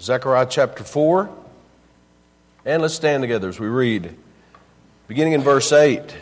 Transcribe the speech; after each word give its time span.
Zechariah 0.00 0.46
chapter 0.48 0.82
4. 0.82 1.28
And 2.64 2.80
let's 2.80 2.94
stand 2.94 3.22
together 3.22 3.48
as 3.48 3.60
we 3.60 3.66
read. 3.66 4.16
Beginning 5.08 5.34
in 5.34 5.42
verse 5.42 5.72
8. 5.72 6.16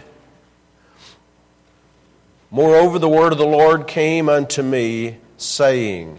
Moreover, 2.51 2.99
the 2.99 3.09
word 3.09 3.33
of 3.33 3.39
the 3.39 3.47
Lord 3.47 3.87
came 3.87 4.29
unto 4.29 4.63
me, 4.63 5.19
saying, 5.37 6.19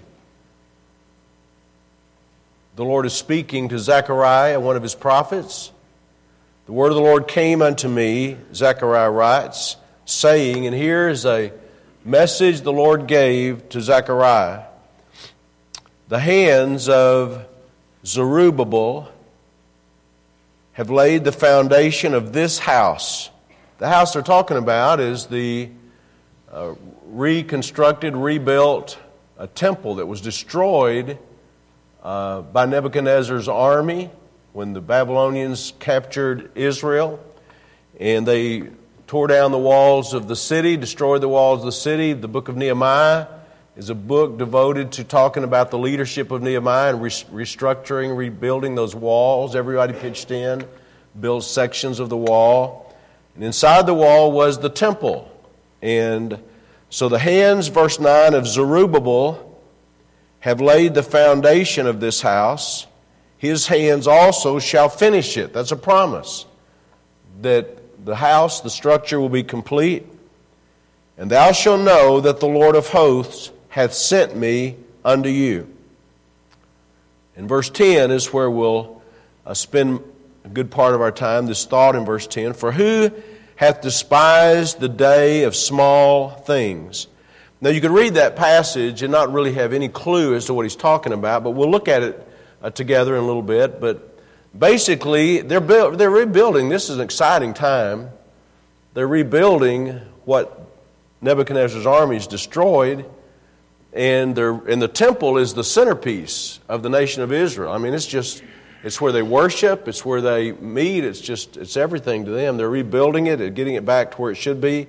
The 2.75 2.85
Lord 2.85 3.05
is 3.05 3.13
speaking 3.13 3.69
to 3.69 3.79
Zechariah, 3.79 4.59
one 4.59 4.77
of 4.77 4.83
his 4.83 4.95
prophets. 4.95 5.71
The 6.65 6.71
word 6.71 6.89
of 6.89 6.95
the 6.95 7.01
Lord 7.01 7.27
came 7.27 7.61
unto 7.61 7.89
me, 7.89 8.37
Zechariah 8.53 9.09
writes, 9.09 9.75
saying, 10.05 10.65
and 10.65 10.75
here 10.75 11.09
is 11.09 11.25
a 11.25 11.51
message 12.05 12.61
the 12.61 12.71
Lord 12.71 13.07
gave 13.07 13.67
to 13.69 13.81
Zechariah. 13.81 14.63
The 16.07 16.19
hands 16.19 16.87
of 16.87 17.48
Zerubbabel 18.05 19.11
have 20.73 20.89
laid 20.89 21.25
the 21.25 21.31
foundation 21.31 22.13
of 22.13 22.31
this 22.31 22.59
house. 22.59 23.29
The 23.79 23.89
house 23.89 24.13
they're 24.13 24.21
talking 24.21 24.57
about 24.57 24.99
is 24.99 25.25
the 25.25 25.69
uh, 26.51 26.75
reconstructed, 27.07 28.15
rebuilt 28.15 28.97
a 29.37 29.47
temple 29.47 29.95
that 29.95 30.05
was 30.05 30.21
destroyed 30.21 31.17
uh, 32.01 32.41
by 32.41 32.65
Nebuchadnezzar's 32.65 33.47
army 33.47 34.09
when 34.53 34.73
the 34.73 34.81
Babylonians 34.81 35.73
captured 35.79 36.51
Israel. 36.55 37.19
And 37.99 38.25
they 38.25 38.69
tore 39.07 39.27
down 39.27 39.51
the 39.51 39.57
walls 39.57 40.13
of 40.13 40.29
the 40.29 40.35
city, 40.35 40.77
destroyed 40.77 41.21
the 41.21 41.27
walls 41.27 41.59
of 41.59 41.65
the 41.65 41.71
city. 41.73 42.13
The 42.13 42.29
book 42.29 42.47
of 42.47 42.55
Nehemiah 42.55 43.27
is 43.79 43.89
a 43.89 43.95
book 43.95 44.37
devoted 44.37 44.91
to 44.91 45.05
talking 45.05 45.45
about 45.45 45.71
the 45.71 45.77
leadership 45.77 46.31
of 46.31 46.41
Nehemiah 46.41 46.93
and 46.93 46.99
restructuring, 46.99 48.17
rebuilding 48.17 48.75
those 48.75 48.93
walls. 48.93 49.55
Everybody 49.55 49.93
pitched 49.93 50.31
in, 50.31 50.67
built 51.21 51.45
sections 51.45 52.01
of 52.01 52.09
the 52.09 52.17
wall. 52.17 52.93
And 53.35 53.43
inside 53.45 53.85
the 53.85 53.93
wall 53.93 54.33
was 54.33 54.59
the 54.59 54.67
temple. 54.67 55.31
And 55.81 56.43
so 56.89 57.07
the 57.07 57.19
hands, 57.19 57.69
verse 57.69 58.01
9, 58.01 58.33
of 58.33 58.45
Zerubbabel 58.45 59.57
have 60.41 60.59
laid 60.59 60.93
the 60.93 61.01
foundation 61.01 61.87
of 61.87 62.01
this 62.01 62.19
house. 62.19 62.85
His 63.37 63.65
hands 63.67 64.07
also 64.07 64.59
shall 64.59 64.89
finish 64.89 65.37
it. 65.37 65.53
That's 65.53 65.71
a 65.71 65.77
promise 65.77 66.45
that 67.41 68.05
the 68.05 68.17
house, 68.17 68.59
the 68.59 68.69
structure 68.69 69.21
will 69.21 69.29
be 69.29 69.43
complete. 69.43 70.05
And 71.17 71.31
thou 71.31 71.53
shalt 71.53 71.79
know 71.79 72.19
that 72.19 72.41
the 72.41 72.47
Lord 72.47 72.75
of 72.75 72.89
hosts 72.89 73.53
hath 73.69 73.93
sent 73.93 74.35
me 74.35 74.75
unto 75.05 75.29
you. 75.29 75.67
And 77.35 77.47
verse 77.47 77.69
10 77.69 78.11
is 78.11 78.33
where 78.33 78.49
we'll 78.49 79.01
uh, 79.45 79.53
spend 79.53 80.01
a 80.43 80.49
good 80.49 80.71
part 80.71 80.93
of 80.93 81.01
our 81.01 81.11
time, 81.11 81.45
this 81.45 81.65
thought 81.65 81.95
in 81.95 82.05
verse 82.05 82.27
10. 82.27 82.53
For 82.53 82.71
who 82.71 83.11
hath 83.55 83.81
despised 83.81 84.79
the 84.79 84.89
day 84.89 85.43
of 85.43 85.55
small 85.55 86.31
things? 86.31 87.07
Now, 87.61 87.69
you 87.69 87.81
could 87.81 87.91
read 87.91 88.15
that 88.15 88.35
passage 88.35 89.03
and 89.03 89.11
not 89.11 89.31
really 89.31 89.53
have 89.53 89.73
any 89.73 89.89
clue 89.89 90.35
as 90.35 90.45
to 90.45 90.53
what 90.53 90.63
he's 90.63 90.75
talking 90.75 91.13
about, 91.13 91.43
but 91.43 91.51
we'll 91.51 91.69
look 91.69 91.87
at 91.87 92.03
it 92.03 92.27
uh, 92.61 92.69
together 92.69 93.15
in 93.15 93.23
a 93.23 93.25
little 93.25 93.41
bit. 93.41 93.79
But 93.81 94.19
basically, 94.57 95.41
they're, 95.41 95.59
they're 95.59 96.09
rebuilding. 96.09 96.69
This 96.69 96.89
is 96.89 96.95
an 96.95 97.01
exciting 97.01 97.53
time. 97.53 98.09
They're 98.93 99.07
rebuilding 99.07 99.99
what 100.25 100.67
Nebuchadnezzar's 101.21 101.85
armies 101.85 102.27
destroyed 102.27 103.05
and, 103.93 104.37
and 104.37 104.81
the 104.81 104.87
temple 104.87 105.37
is 105.37 105.53
the 105.53 105.63
centerpiece 105.63 106.59
of 106.69 106.83
the 106.83 106.89
nation 106.89 107.23
of 107.23 107.31
Israel. 107.31 107.71
I 107.71 107.77
mean, 107.79 107.93
it's 107.93 108.05
just, 108.05 108.43
it's 108.83 109.01
where 109.01 109.11
they 109.11 109.23
worship, 109.23 109.87
it's 109.87 110.05
where 110.05 110.21
they 110.21 110.51
meet, 110.51 111.03
it's 111.03 111.21
just, 111.21 111.57
it's 111.57 111.75
everything 111.75 112.25
to 112.25 112.31
them. 112.31 112.57
They're 112.57 112.69
rebuilding 112.69 113.27
it 113.27 113.41
and 113.41 113.55
getting 113.55 113.75
it 113.75 113.85
back 113.85 114.11
to 114.11 114.17
where 114.17 114.31
it 114.31 114.35
should 114.35 114.61
be. 114.61 114.87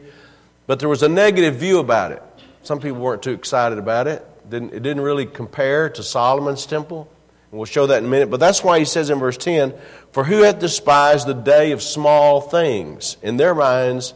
But 0.66 0.78
there 0.78 0.88
was 0.88 1.02
a 1.02 1.08
negative 1.08 1.56
view 1.56 1.78
about 1.78 2.12
it. 2.12 2.22
Some 2.62 2.78
people 2.78 3.00
weren't 3.00 3.22
too 3.22 3.32
excited 3.32 3.78
about 3.78 4.06
it. 4.06 4.26
Didn't, 4.48 4.74
it 4.74 4.82
didn't 4.82 5.02
really 5.02 5.26
compare 5.26 5.88
to 5.90 6.02
Solomon's 6.02 6.66
temple. 6.66 7.10
And 7.50 7.58
we'll 7.58 7.66
show 7.66 7.86
that 7.86 7.98
in 7.98 8.04
a 8.04 8.08
minute. 8.08 8.30
But 8.30 8.38
that's 8.38 8.62
why 8.62 8.78
he 8.78 8.84
says 8.84 9.10
in 9.10 9.18
verse 9.18 9.36
10 9.36 9.74
For 10.12 10.24
who 10.24 10.42
hath 10.42 10.58
despised 10.58 11.26
the 11.26 11.34
day 11.34 11.72
of 11.72 11.82
small 11.82 12.40
things? 12.40 13.16
In 13.22 13.38
their 13.38 13.54
minds, 13.54 14.14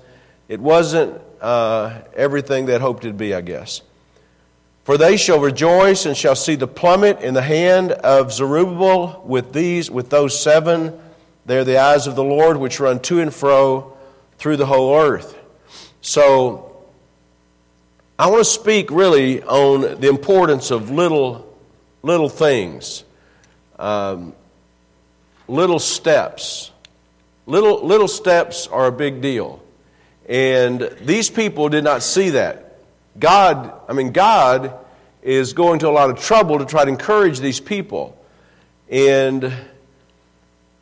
it 0.49 0.61
wasn't 0.61 1.21
uh, 1.41 2.03
everything 2.15 2.67
they 2.67 2.79
hoped 2.79 3.05
it'd 3.05 3.17
be, 3.17 3.35
I 3.35 3.41
guess. 3.41 3.81
For 4.85 4.99
they 4.99 5.17
shall 5.17 5.41
rejoice 5.41 6.05
and 6.05 6.15
shall 6.15 6.37
see 6.37 6.57
the 6.57 6.67
plummet 6.67 7.21
in 7.21 7.33
the 7.33 7.43
hand 7.43 7.93
of 7.93 8.33
Zerubbabel 8.33 9.23
with 9.25 9.55
these, 9.55 9.91
with 9.91 10.11
those 10.11 10.39
seven. 10.39 11.01
They 11.47 11.59
are 11.59 11.65
the 11.65 11.79
eyes 11.79 12.07
of 12.07 12.17
the 12.17 12.25
Lord 12.25 12.59
which 12.59 12.81
run 12.81 13.01
to 13.01 13.21
and 13.21 13.33
fro 13.33 13.97
through 14.37 14.59
the 14.59 14.67
whole 14.67 14.95
earth. 14.95 15.39
So, 16.03 16.71
I 18.19 18.29
want 18.29 18.41
to 18.41 18.51
speak 18.51 18.91
really 18.91 19.43
on 19.43 20.01
the 20.01 20.09
importance 20.09 20.71
of 20.71 20.91
little, 20.91 21.53
little 22.03 22.29
things, 22.29 23.05
um, 23.79 24.35
little 25.49 25.79
steps. 25.79 26.71
Little, 27.47 27.85
little 27.85 28.09
steps 28.09 28.67
are 28.67 28.87
a 28.87 28.93
big 28.93 29.21
deal. 29.21 29.63
And 30.29 30.91
these 31.01 31.29
people 31.31 31.71
did 31.71 31.85
not 31.85 32.03
see 32.03 32.31
that. 32.31 32.64
God, 33.19 33.73
I 33.89 33.93
mean, 33.93 34.13
God 34.13 34.75
is 35.23 35.53
going 35.53 35.79
to 35.81 35.89
a 35.89 35.91
lot 35.91 36.11
of 36.11 36.21
trouble 36.21 36.59
to 36.59 36.67
try 36.67 36.85
to 36.85 36.91
encourage 36.91 37.41
these 37.41 37.61
people. 37.61 38.19
And 38.91 39.53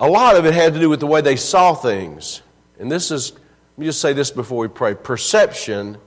a 0.00 0.08
lot 0.08 0.36
of 0.36 0.44
it 0.46 0.54
had 0.54 0.74
to 0.74 0.80
do 0.80 0.90
with 0.90 1.00
the 1.00 1.06
way 1.06 1.20
they 1.20 1.36
saw 1.36 1.74
things. 1.74 2.42
And 2.78 2.90
this 2.90 3.10
is, 3.10 3.32
let 3.32 3.78
me 3.78 3.86
just 3.86 4.00
say 4.00 4.12
this 4.12 4.30
before 4.30 4.58
we 4.58 4.68
pray. 4.68 4.94
Perception 4.94 5.98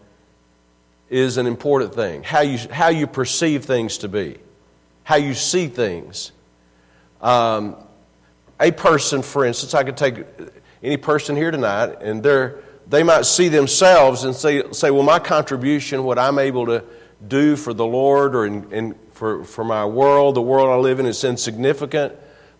is 1.09 1.37
an 1.37 1.47
important 1.47 1.95
thing. 1.95 2.23
How 2.23 2.41
you, 2.41 2.57
how 2.69 2.89
you 2.89 3.07
perceive 3.07 3.63
things 3.63 3.99
to 3.99 4.09
be, 4.09 4.37
how 5.03 5.15
you 5.15 5.33
see 5.33 5.67
things. 5.67 6.31
Um, 7.21 7.77
a 8.59 8.71
person, 8.71 9.21
for 9.21 9.45
instance, 9.45 9.73
I 9.73 9.83
could 9.83 9.97
take 9.97 10.25
any 10.83 10.97
person 10.97 11.35
here 11.35 11.51
tonight, 11.51 12.01
and 12.01 12.21
they're 12.21 12.59
they 12.87 13.03
might 13.03 13.25
see 13.25 13.49
themselves 13.49 14.23
and 14.23 14.35
say, 14.35 14.71
say 14.71 14.91
well, 14.91 15.03
my 15.03 15.19
contribution, 15.19 16.03
what 16.03 16.19
I'm 16.19 16.39
able 16.39 16.65
to 16.67 16.83
do 17.27 17.55
for 17.55 17.73
the 17.73 17.85
Lord 17.85 18.35
or 18.35 18.45
in, 18.45 18.71
in, 18.71 18.95
for, 19.13 19.43
for 19.43 19.63
my 19.63 19.85
world, 19.85 20.35
the 20.35 20.41
world 20.41 20.69
I 20.69 20.75
live 20.75 20.99
in, 20.99 21.05
is 21.05 21.23
insignificant. 21.23 22.13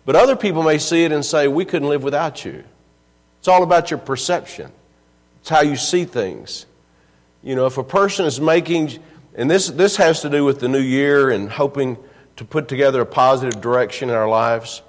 But 0.04 0.16
other 0.16 0.36
people 0.36 0.62
may 0.62 0.78
see 0.78 1.04
it 1.04 1.12
and 1.12 1.24
say, 1.24 1.48
we 1.48 1.64
couldn't 1.64 1.88
live 1.88 2.02
without 2.02 2.44
you. 2.44 2.64
It's 3.38 3.48
all 3.48 3.62
about 3.62 3.90
your 3.90 3.98
perception, 3.98 4.72
it's 5.40 5.48
how 5.48 5.62
you 5.62 5.76
see 5.76 6.04
things. 6.04 6.66
You 7.42 7.54
know, 7.54 7.66
if 7.66 7.78
a 7.78 7.84
person 7.84 8.26
is 8.26 8.40
making, 8.40 8.98
and 9.36 9.48
this, 9.48 9.68
this 9.68 9.96
has 9.96 10.22
to 10.22 10.30
do 10.30 10.44
with 10.44 10.58
the 10.58 10.68
new 10.68 10.80
year 10.80 11.30
and 11.30 11.48
hoping 11.48 11.96
to 12.36 12.44
put 12.44 12.66
together 12.66 13.02
a 13.02 13.06
positive 13.06 13.60
direction 13.60 14.10
in 14.10 14.16
our 14.16 14.28
lives. 14.28 14.82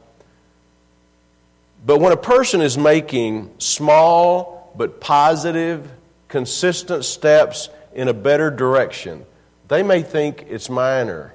But 1.85 1.99
when 1.99 2.13
a 2.13 2.17
person 2.17 2.61
is 2.61 2.77
making 2.77 3.53
small, 3.59 4.56
but 4.77 5.01
positive, 5.01 5.89
consistent 6.27 7.03
steps 7.03 7.69
in 7.93 8.07
a 8.07 8.13
better 8.13 8.51
direction. 8.51 9.25
They 9.67 9.83
may 9.83 10.03
think 10.03 10.45
it's 10.49 10.69
minor, 10.69 11.33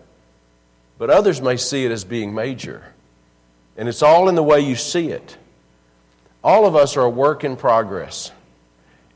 but 0.96 1.10
others 1.10 1.42
may 1.42 1.56
see 1.56 1.84
it 1.84 1.90
as 1.90 2.04
being 2.04 2.34
major. 2.34 2.84
And 3.76 3.88
it's 3.88 4.02
all 4.02 4.28
in 4.28 4.36
the 4.36 4.42
way 4.42 4.60
you 4.60 4.76
see 4.76 5.08
it. 5.08 5.36
All 6.44 6.66
of 6.66 6.76
us 6.76 6.96
are 6.96 7.04
a 7.04 7.10
work 7.10 7.44
in 7.44 7.56
progress. 7.56 8.30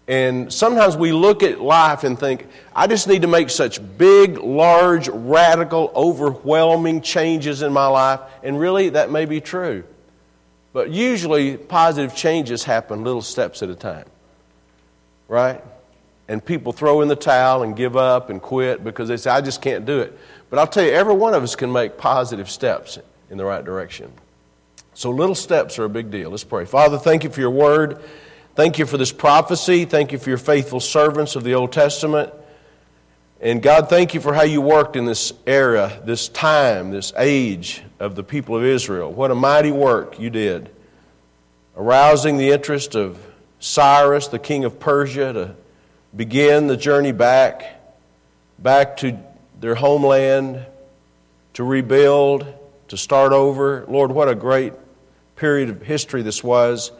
And 0.08 0.52
sometimes 0.52 0.96
we 0.96 1.12
look 1.12 1.42
at 1.42 1.60
life 1.60 2.04
and 2.04 2.18
think, 2.18 2.46
I 2.74 2.86
just 2.86 3.08
need 3.08 3.22
to 3.22 3.28
make 3.28 3.50
such 3.50 3.80
big, 3.98 4.38
large, 4.38 5.08
radical, 5.08 5.92
overwhelming 5.96 7.00
changes 7.00 7.62
in 7.62 7.72
my 7.72 7.88
life. 7.88 8.20
And 8.42 8.58
really, 8.58 8.90
that 8.90 9.10
may 9.10 9.24
be 9.24 9.40
true. 9.40 9.82
But 10.72 10.90
usually, 10.90 11.56
positive 11.56 12.14
changes 12.14 12.62
happen 12.62 13.02
little 13.02 13.22
steps 13.22 13.62
at 13.62 13.70
a 13.70 13.74
time 13.74 14.04
right? 15.28 15.62
And 16.28 16.44
people 16.44 16.72
throw 16.72 17.02
in 17.02 17.08
the 17.08 17.16
towel 17.16 17.62
and 17.62 17.76
give 17.76 17.96
up 17.96 18.30
and 18.30 18.42
quit 18.42 18.82
because 18.82 19.08
they 19.08 19.16
say, 19.16 19.30
I 19.30 19.40
just 19.40 19.62
can't 19.62 19.86
do 19.86 20.00
it. 20.00 20.18
But 20.50 20.58
I'll 20.58 20.66
tell 20.66 20.84
you, 20.84 20.90
every 20.90 21.14
one 21.14 21.34
of 21.34 21.42
us 21.42 21.54
can 21.54 21.72
make 21.72 21.96
positive 21.98 22.50
steps 22.50 22.98
in 23.30 23.38
the 23.38 23.44
right 23.44 23.64
direction. 23.64 24.12
So 24.94 25.10
little 25.10 25.34
steps 25.34 25.78
are 25.78 25.84
a 25.84 25.88
big 25.88 26.10
deal. 26.10 26.30
Let's 26.30 26.44
pray. 26.44 26.64
Father, 26.64 26.98
thank 26.98 27.22
you 27.24 27.30
for 27.30 27.40
your 27.40 27.50
word. 27.50 28.02
Thank 28.54 28.78
you 28.78 28.86
for 28.86 28.96
this 28.96 29.12
prophecy. 29.12 29.84
Thank 29.84 30.12
you 30.12 30.18
for 30.18 30.30
your 30.30 30.38
faithful 30.38 30.80
servants 30.80 31.36
of 31.36 31.44
the 31.44 31.54
Old 31.54 31.72
Testament. 31.72 32.32
And 33.40 33.62
God, 33.62 33.90
thank 33.90 34.14
you 34.14 34.20
for 34.20 34.32
how 34.32 34.44
you 34.44 34.62
worked 34.62 34.96
in 34.96 35.04
this 35.04 35.34
era, 35.46 36.00
this 36.04 36.28
time, 36.28 36.90
this 36.90 37.12
age 37.18 37.82
of 38.00 38.14
the 38.14 38.22
people 38.22 38.56
of 38.56 38.64
Israel. 38.64 39.12
What 39.12 39.30
a 39.30 39.34
mighty 39.34 39.70
work 39.70 40.18
you 40.18 40.30
did, 40.30 40.70
arousing 41.76 42.38
the 42.38 42.50
interest 42.50 42.94
of 42.94 43.18
Cyrus, 43.66 44.28
the 44.28 44.38
king 44.38 44.64
of 44.64 44.78
Persia, 44.78 45.32
to 45.32 45.54
begin 46.14 46.68
the 46.68 46.76
journey 46.76 47.10
back, 47.10 47.82
back 48.60 48.98
to 48.98 49.18
their 49.60 49.74
homeland, 49.74 50.64
to 51.54 51.64
rebuild, 51.64 52.46
to 52.88 52.96
start 52.96 53.32
over. 53.32 53.84
Lord, 53.88 54.12
what 54.12 54.28
a 54.28 54.36
great 54.36 54.72
period 55.34 55.68
of 55.68 55.82
history 55.82 56.22
this 56.22 56.44
was. 56.44 56.92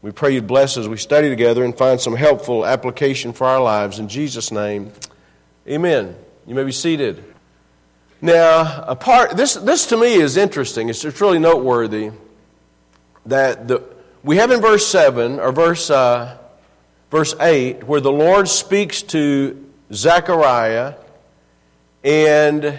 We 0.00 0.12
pray 0.12 0.32
you'd 0.32 0.46
bless 0.46 0.78
as 0.78 0.88
we 0.88 0.96
study 0.96 1.28
together 1.28 1.62
and 1.62 1.76
find 1.76 2.00
some 2.00 2.16
helpful 2.16 2.64
application 2.64 3.34
for 3.34 3.46
our 3.46 3.60
lives. 3.60 3.98
In 3.98 4.08
Jesus' 4.08 4.50
name, 4.50 4.92
amen. 5.68 6.16
You 6.46 6.54
may 6.54 6.64
be 6.64 6.72
seated. 6.72 7.22
Now, 8.22 8.82
a 8.86 8.96
part, 8.96 9.36
this, 9.36 9.54
this 9.54 9.86
to 9.86 9.98
me 9.98 10.14
is 10.14 10.38
interesting. 10.38 10.88
It's, 10.88 11.04
it's 11.04 11.20
really 11.20 11.38
noteworthy 11.38 12.12
that 13.26 13.68
the, 13.68 13.93
we 14.24 14.38
have 14.38 14.50
in 14.50 14.62
verse 14.62 14.86
7 14.86 15.38
or 15.38 15.52
verse, 15.52 15.90
uh, 15.90 16.38
verse 17.10 17.34
8 17.38 17.84
where 17.84 18.00
the 18.00 18.10
Lord 18.10 18.48
speaks 18.48 19.02
to 19.02 19.70
Zechariah 19.92 20.94
and 22.02 22.78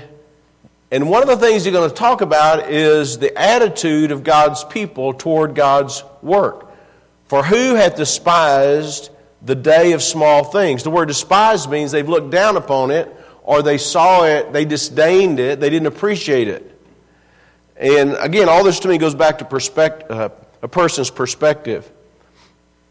and 0.91 1.09
one 1.09 1.23
of 1.23 1.27
the 1.27 1.37
things 1.37 1.65
he's 1.65 1.73
going 1.73 1.89
to 1.89 1.95
talk 1.95 2.21
about 2.21 2.71
is 2.71 3.17
the 3.17 3.35
attitude 3.37 4.11
of 4.11 4.23
God's 4.23 4.63
people 4.63 5.13
toward 5.13 5.55
God's 5.55 6.03
work. 6.21 6.71
For 7.27 7.43
who 7.43 7.73
hath 7.73 7.95
despised 7.95 9.09
the 9.41 9.55
day 9.55 9.93
of 9.93 10.03
small 10.03 10.43
things? 10.43 10.83
The 10.83 10.91
word 10.91 11.07
despised 11.07 11.69
means 11.69 11.91
they've 11.91 12.07
looked 12.07 12.29
down 12.29 12.55
upon 12.55 12.91
it 12.91 13.13
or 13.43 13.61
they 13.61 13.77
saw 13.77 14.25
it, 14.25 14.53
they 14.53 14.63
disdained 14.63 15.39
it, 15.39 15.59
they 15.59 15.69
didn't 15.69 15.87
appreciate 15.87 16.47
it. 16.47 16.71
And 17.75 18.13
again, 18.19 18.47
all 18.47 18.63
this 18.63 18.79
to 18.81 18.87
me 18.87 18.97
goes 18.97 19.15
back 19.15 19.39
to 19.39 19.45
perspective, 19.45 20.11
uh, 20.11 20.29
a 20.65 20.67
person's 20.67 21.11
perspective. 21.11 21.87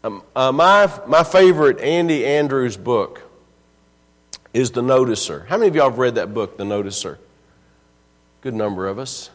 Um, 0.01 0.23
uh, 0.33 0.53
my, 0.53 0.89
my 1.07 1.25
favorite 1.25 1.81
Andy 1.81 2.25
Andrews 2.25 2.77
book 2.77 3.21
is 4.53 4.71
The 4.71 4.81
Noticer. 4.81 5.45
How 5.45 5.57
many 5.57 5.67
of 5.67 5.75
y'all 5.75 5.89
have 5.89 5.99
read 5.99 6.15
that 6.15 6.33
book, 6.33 6.57
The 6.57 6.63
Noticer? 6.63 7.17
Good 8.39 8.53
number 8.53 8.87
of 8.87 8.97
us. 8.97 9.29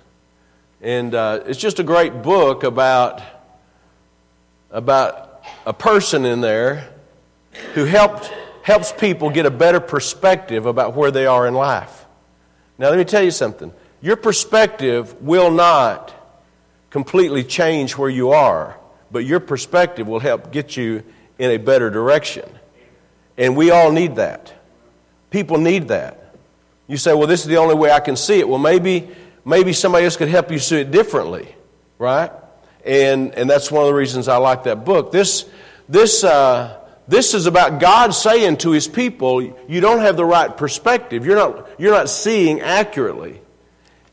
And 0.80 1.14
uh, 1.14 1.40
it's 1.44 1.58
just 1.58 1.80
a 1.80 1.82
great 1.82 2.22
book 2.22 2.62
about, 2.62 3.20
about 4.70 5.42
a 5.66 5.74
person 5.74 6.24
in 6.24 6.40
there 6.40 6.88
who 7.74 7.84
helped, 7.84 8.32
helps 8.62 8.90
people 8.90 9.28
get 9.28 9.44
a 9.44 9.50
better 9.50 9.80
perspective 9.80 10.64
about 10.64 10.96
where 10.96 11.10
they 11.10 11.26
are 11.26 11.46
in 11.46 11.52
life. 11.52 12.06
Now, 12.78 12.88
let 12.88 12.96
me 12.96 13.04
tell 13.04 13.22
you 13.22 13.32
something. 13.32 13.70
Your 14.00 14.16
perspective 14.16 15.20
will 15.20 15.50
not 15.50 16.14
completely 16.90 17.44
change 17.44 17.96
where 17.96 18.10
you 18.10 18.30
are, 18.30 18.78
but 19.10 19.24
your 19.24 19.40
perspective 19.40 20.06
will 20.06 20.20
help 20.20 20.52
get 20.52 20.76
you 20.76 21.02
in 21.38 21.50
a 21.50 21.56
better 21.56 21.90
direction. 21.90 22.48
And 23.38 23.56
we 23.56 23.70
all 23.70 23.90
need 23.90 24.16
that. 24.16 24.52
People 25.30 25.58
need 25.58 25.88
that. 25.88 26.34
You 26.86 26.96
say, 26.96 27.14
well, 27.14 27.28
this 27.28 27.40
is 27.40 27.46
the 27.46 27.56
only 27.56 27.76
way 27.76 27.90
I 27.90 28.00
can 28.00 28.16
see 28.16 28.40
it. 28.40 28.48
Well, 28.48 28.58
maybe, 28.58 29.08
maybe 29.44 29.72
somebody 29.72 30.04
else 30.04 30.16
could 30.16 30.28
help 30.28 30.50
you 30.50 30.58
see 30.58 30.80
it 30.80 30.90
differently, 30.90 31.54
right? 31.98 32.32
And, 32.84 33.34
and 33.34 33.48
that's 33.48 33.70
one 33.70 33.82
of 33.82 33.88
the 33.88 33.94
reasons 33.94 34.26
I 34.26 34.38
like 34.38 34.64
that 34.64 34.84
book. 34.84 35.12
This, 35.12 35.48
this, 35.88 36.24
uh, 36.24 36.76
this 37.06 37.34
is 37.34 37.46
about 37.46 37.80
God 37.80 38.12
saying 38.14 38.58
to 38.58 38.72
his 38.72 38.88
people, 38.88 39.40
you 39.42 39.80
don't 39.80 40.00
have 40.00 40.16
the 40.16 40.24
right 40.24 40.54
perspective. 40.54 41.24
You're 41.24 41.36
not, 41.36 41.70
you're 41.78 41.92
not 41.92 42.08
seeing 42.08 42.60
accurately. 42.60 43.40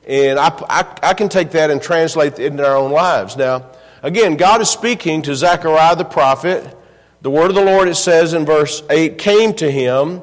And 0.08 0.40
I, 0.40 0.48
I, 0.70 0.98
I 1.04 1.14
can 1.14 1.28
take 1.28 1.52
that 1.52 1.70
and 1.70 1.82
translate 1.82 2.40
it 2.40 2.46
into 2.46 2.66
our 2.66 2.78
own 2.78 2.92
lives. 2.92 3.36
Now, 3.36 3.72
again, 4.02 4.38
God 4.38 4.62
is 4.62 4.70
speaking 4.70 5.22
to 5.24 5.36
Zechariah 5.36 5.98
the 5.98 6.06
prophet. 6.06 6.76
The 7.22 7.30
word 7.30 7.50
of 7.50 7.56
the 7.56 7.66
Lord, 7.66 7.90
it 7.90 7.96
says 7.96 8.34
in 8.34 8.46
verse 8.46 8.82
8, 8.90 9.18
came 9.18 9.54
to 9.56 9.70
him 9.70 10.22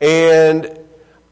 and 0.00 0.78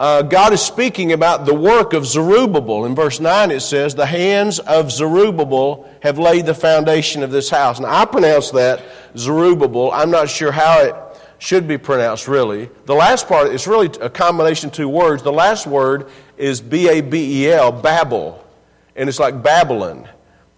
uh, 0.00 0.22
God 0.22 0.52
is 0.52 0.60
speaking 0.60 1.12
about 1.12 1.44
the 1.44 1.54
work 1.54 1.92
of 1.92 2.06
Zerubbabel. 2.06 2.84
In 2.84 2.94
verse 2.94 3.18
9 3.18 3.50
it 3.50 3.60
says, 3.60 3.94
The 3.94 4.06
hands 4.06 4.58
of 4.60 4.92
Zerubbabel 4.92 5.90
have 6.02 6.18
laid 6.18 6.46
the 6.46 6.54
foundation 6.54 7.22
of 7.22 7.30
this 7.30 7.48
house. 7.50 7.80
Now 7.80 7.92
I 7.92 8.04
pronounce 8.04 8.50
that 8.52 8.84
Zerubbabel. 9.16 9.90
I'm 9.92 10.10
not 10.10 10.28
sure 10.28 10.52
how 10.52 10.82
it 10.82 10.94
should 11.38 11.66
be 11.66 11.78
pronounced 11.78 12.28
really. 12.28 12.68
The 12.84 12.94
last 12.94 13.26
part 13.26 13.52
it's 13.52 13.66
really 13.66 13.90
a 14.00 14.10
combination 14.10 14.68
of 14.68 14.74
two 14.74 14.88
words. 14.88 15.22
The 15.22 15.32
last 15.32 15.66
word 15.66 16.10
is 16.38 16.60
B 16.60 16.88
A 16.88 17.00
B 17.00 17.44
E 17.44 17.52
L, 17.52 17.72
Babel. 17.72 18.44
And 18.96 19.08
it's 19.08 19.18
like 19.18 19.42
Babylon. 19.42 20.08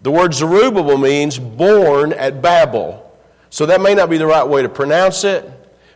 The 0.03 0.11
word 0.11 0.33
Zerubbabel 0.33 0.97
means 0.97 1.39
born 1.39 2.13
at 2.13 2.41
Babel. 2.41 3.07
So 3.51 3.67
that 3.67 3.81
may 3.81 3.95
not 3.95 4.09
be 4.09 4.17
the 4.17 4.27
right 4.27 4.47
way 4.47 4.63
to 4.63 4.69
pronounce 4.69 5.25
it. 5.25 5.51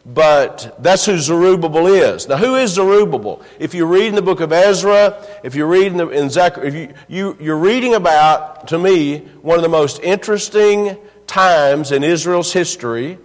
But 0.06 0.76
that's 0.80 1.06
who 1.06 1.16
Zerubbabel 1.16 1.86
is. 1.86 2.28
Now, 2.28 2.36
who 2.36 2.56
is 2.56 2.72
Zerubbabel? 2.72 3.42
If 3.58 3.72
you 3.72 3.86
read 3.86 4.08
in 4.08 4.14
the 4.14 4.22
book 4.22 4.40
of 4.40 4.52
Ezra, 4.52 5.26
if 5.42 5.54
you 5.54 5.64
read 5.64 5.86
in, 5.86 5.96
the, 5.96 6.08
in 6.08 6.28
Zechariah, 6.28 6.66
if 6.66 6.74
you, 6.74 6.94
you, 7.08 7.36
you're 7.40 7.56
reading 7.56 7.94
about, 7.94 8.68
to 8.68 8.78
me, 8.78 9.20
one 9.40 9.56
of 9.56 9.62
the 9.62 9.70
most 9.70 10.02
interesting 10.02 10.98
times 11.26 11.90
in 11.90 12.04
Israel's 12.04 12.52
history 12.52 13.18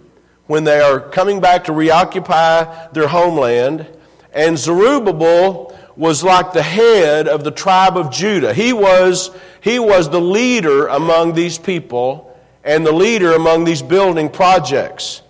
when 0.46 0.64
they 0.64 0.80
are 0.80 0.98
coming 0.98 1.38
back 1.38 1.64
to 1.64 1.72
reoccupy 1.74 2.88
their 2.92 3.08
homeland. 3.08 3.86
And 4.32 4.56
Zerubbabel 4.56 5.78
was 6.00 6.24
like 6.24 6.54
the 6.54 6.62
head 6.62 7.28
of 7.28 7.44
the 7.44 7.50
tribe 7.50 7.98
of 7.98 8.10
Judah. 8.10 8.54
He 8.54 8.72
was, 8.72 9.30
he 9.60 9.78
was 9.78 10.08
the 10.08 10.20
leader 10.20 10.86
among 10.86 11.34
these 11.34 11.58
people 11.58 12.34
and 12.64 12.86
the 12.86 12.92
leader 12.92 13.34
among 13.34 13.64
these 13.64 13.82
building 13.82 14.30
projects 14.30 15.20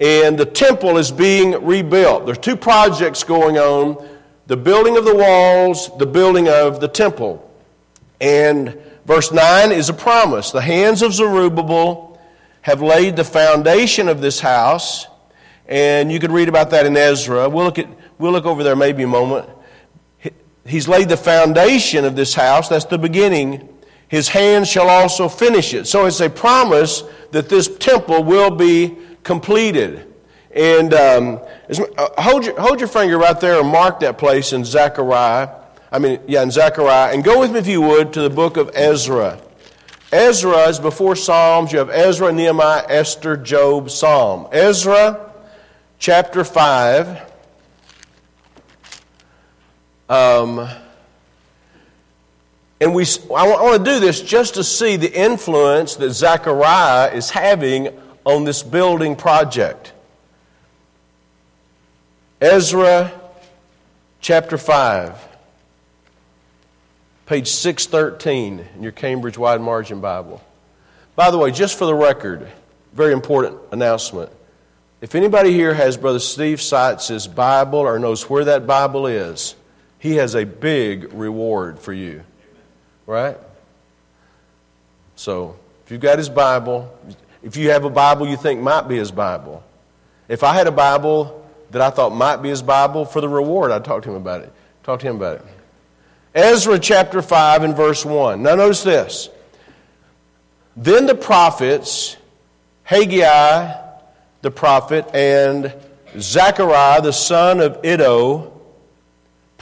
and 0.00 0.38
the 0.38 0.46
temple 0.46 0.96
is 0.96 1.12
being 1.12 1.62
rebuilt. 1.64 2.24
There's 2.24 2.38
two 2.38 2.56
projects 2.56 3.22
going 3.22 3.58
on 3.58 4.08
the 4.46 4.56
building 4.56 4.96
of 4.96 5.04
the 5.04 5.14
walls, 5.14 5.90
the 5.98 6.06
building 6.06 6.48
of 6.48 6.80
the 6.80 6.88
temple. 6.88 7.50
And 8.18 8.78
verse 9.04 9.30
9 9.30 9.72
is 9.72 9.90
a 9.90 9.94
promise. 9.94 10.52
The 10.52 10.62
hands 10.62 11.02
of 11.02 11.12
Zerubbabel 11.12 12.18
have 12.62 12.80
laid 12.80 13.16
the 13.16 13.24
foundation 13.24 14.08
of 14.08 14.22
this 14.22 14.40
house. 14.40 15.06
And 15.66 16.10
you 16.10 16.18
can 16.18 16.32
read 16.32 16.48
about 16.48 16.70
that 16.70 16.86
in 16.86 16.96
Ezra. 16.96 17.48
We'll 17.48 17.66
look, 17.66 17.78
at, 17.78 17.88
we'll 18.18 18.32
look 18.32 18.46
over 18.46 18.62
there 18.62 18.76
maybe 18.76 19.02
a 19.02 19.06
moment. 19.06 19.48
He's 20.66 20.88
laid 20.88 21.08
the 21.08 21.16
foundation 21.16 22.04
of 22.04 22.16
this 22.16 22.34
house. 22.34 22.68
That's 22.68 22.86
the 22.86 22.98
beginning. 22.98 23.68
His 24.08 24.28
hands 24.28 24.68
shall 24.68 24.88
also 24.88 25.28
finish 25.28 25.74
it. 25.74 25.86
So 25.86 26.06
it's 26.06 26.20
a 26.20 26.30
promise 26.30 27.02
that 27.32 27.48
this 27.48 27.68
temple 27.78 28.24
will 28.24 28.50
be 28.50 28.96
completed. 29.22 30.12
And 30.54 30.94
um, 30.94 31.40
uh, 31.98 32.22
hold, 32.22 32.44
your, 32.44 32.58
hold 32.60 32.78
your 32.78 32.88
finger 32.88 33.18
right 33.18 33.38
there 33.40 33.60
and 33.60 33.68
mark 33.68 34.00
that 34.00 34.18
place 34.18 34.52
in 34.52 34.64
Zechariah. 34.64 35.50
I 35.90 35.98
mean, 35.98 36.20
yeah, 36.26 36.42
in 36.42 36.50
Zechariah. 36.50 37.12
And 37.12 37.24
go 37.24 37.40
with 37.40 37.52
me, 37.52 37.58
if 37.58 37.66
you 37.66 37.80
would, 37.82 38.12
to 38.12 38.22
the 38.22 38.30
book 38.30 38.56
of 38.56 38.70
Ezra. 38.74 39.40
Ezra 40.12 40.68
is 40.68 40.78
before 40.78 41.16
Psalms. 41.16 41.72
You 41.72 41.80
have 41.80 41.90
Ezra, 41.90 42.32
Nehemiah, 42.32 42.84
Esther, 42.88 43.36
Job, 43.36 43.90
Psalm. 43.90 44.46
Ezra 44.52 45.32
chapter 45.98 46.44
5. 46.44 47.33
Um, 50.08 50.68
and 52.80 52.94
we, 52.94 53.06
I 53.34 53.48
want 53.48 53.84
to 53.84 53.90
do 53.90 54.00
this 54.00 54.20
just 54.20 54.54
to 54.54 54.64
see 54.64 54.96
the 54.96 55.10
influence 55.10 55.96
that 55.96 56.10
Zechariah 56.10 57.12
is 57.14 57.30
having 57.30 57.88
on 58.24 58.44
this 58.44 58.62
building 58.62 59.16
project. 59.16 59.92
Ezra 62.40 63.12
chapter 64.20 64.58
5, 64.58 65.16
page 67.26 67.48
613 67.48 68.66
in 68.76 68.82
your 68.82 68.92
Cambridge 68.92 69.38
Wide 69.38 69.60
Margin 69.60 70.00
Bible. 70.00 70.42
By 71.16 71.30
the 71.30 71.38
way, 71.38 71.52
just 71.52 71.78
for 71.78 71.86
the 71.86 71.94
record, 71.94 72.46
very 72.92 73.12
important 73.12 73.58
announcement. 73.72 74.30
If 75.00 75.14
anybody 75.14 75.52
here 75.52 75.72
has 75.72 75.96
Brother 75.96 76.18
Steve 76.18 76.60
Seitz' 76.60 77.26
Bible 77.26 77.78
or 77.78 77.98
knows 77.98 78.28
where 78.28 78.44
that 78.46 78.66
Bible 78.66 79.06
is, 79.06 79.54
he 80.04 80.16
has 80.16 80.34
a 80.34 80.44
big 80.44 81.14
reward 81.14 81.78
for 81.78 81.94
you. 81.94 82.22
Right? 83.06 83.38
So, 85.16 85.56
if 85.82 85.90
you've 85.90 86.02
got 86.02 86.18
his 86.18 86.28
Bible, 86.28 86.94
if 87.42 87.56
you 87.56 87.70
have 87.70 87.84
a 87.84 87.90
Bible 87.90 88.28
you 88.28 88.36
think 88.36 88.60
might 88.60 88.86
be 88.86 88.98
his 88.98 89.10
Bible. 89.10 89.64
If 90.28 90.42
I 90.42 90.52
had 90.52 90.66
a 90.66 90.70
Bible 90.70 91.48
that 91.70 91.80
I 91.80 91.88
thought 91.88 92.10
might 92.10 92.42
be 92.42 92.50
his 92.50 92.60
Bible 92.60 93.06
for 93.06 93.22
the 93.22 93.30
reward, 93.30 93.70
I'd 93.70 93.86
talk 93.86 94.02
to 94.02 94.10
him 94.10 94.16
about 94.16 94.42
it. 94.42 94.52
Talk 94.82 95.00
to 95.00 95.06
him 95.06 95.16
about 95.16 95.36
it. 95.36 95.46
Ezra 96.34 96.78
chapter 96.78 97.22
5 97.22 97.62
and 97.62 97.74
verse 97.74 98.04
1. 98.04 98.42
Now 98.42 98.56
notice 98.56 98.82
this. 98.82 99.30
Then 100.76 101.06
the 101.06 101.14
prophets, 101.14 102.18
Haggai 102.82 103.80
the 104.42 104.50
prophet, 104.50 105.06
and 105.14 105.72
Zechariah 106.18 107.00
the 107.00 107.12
son 107.12 107.60
of 107.60 107.82
Iddo, 107.82 108.53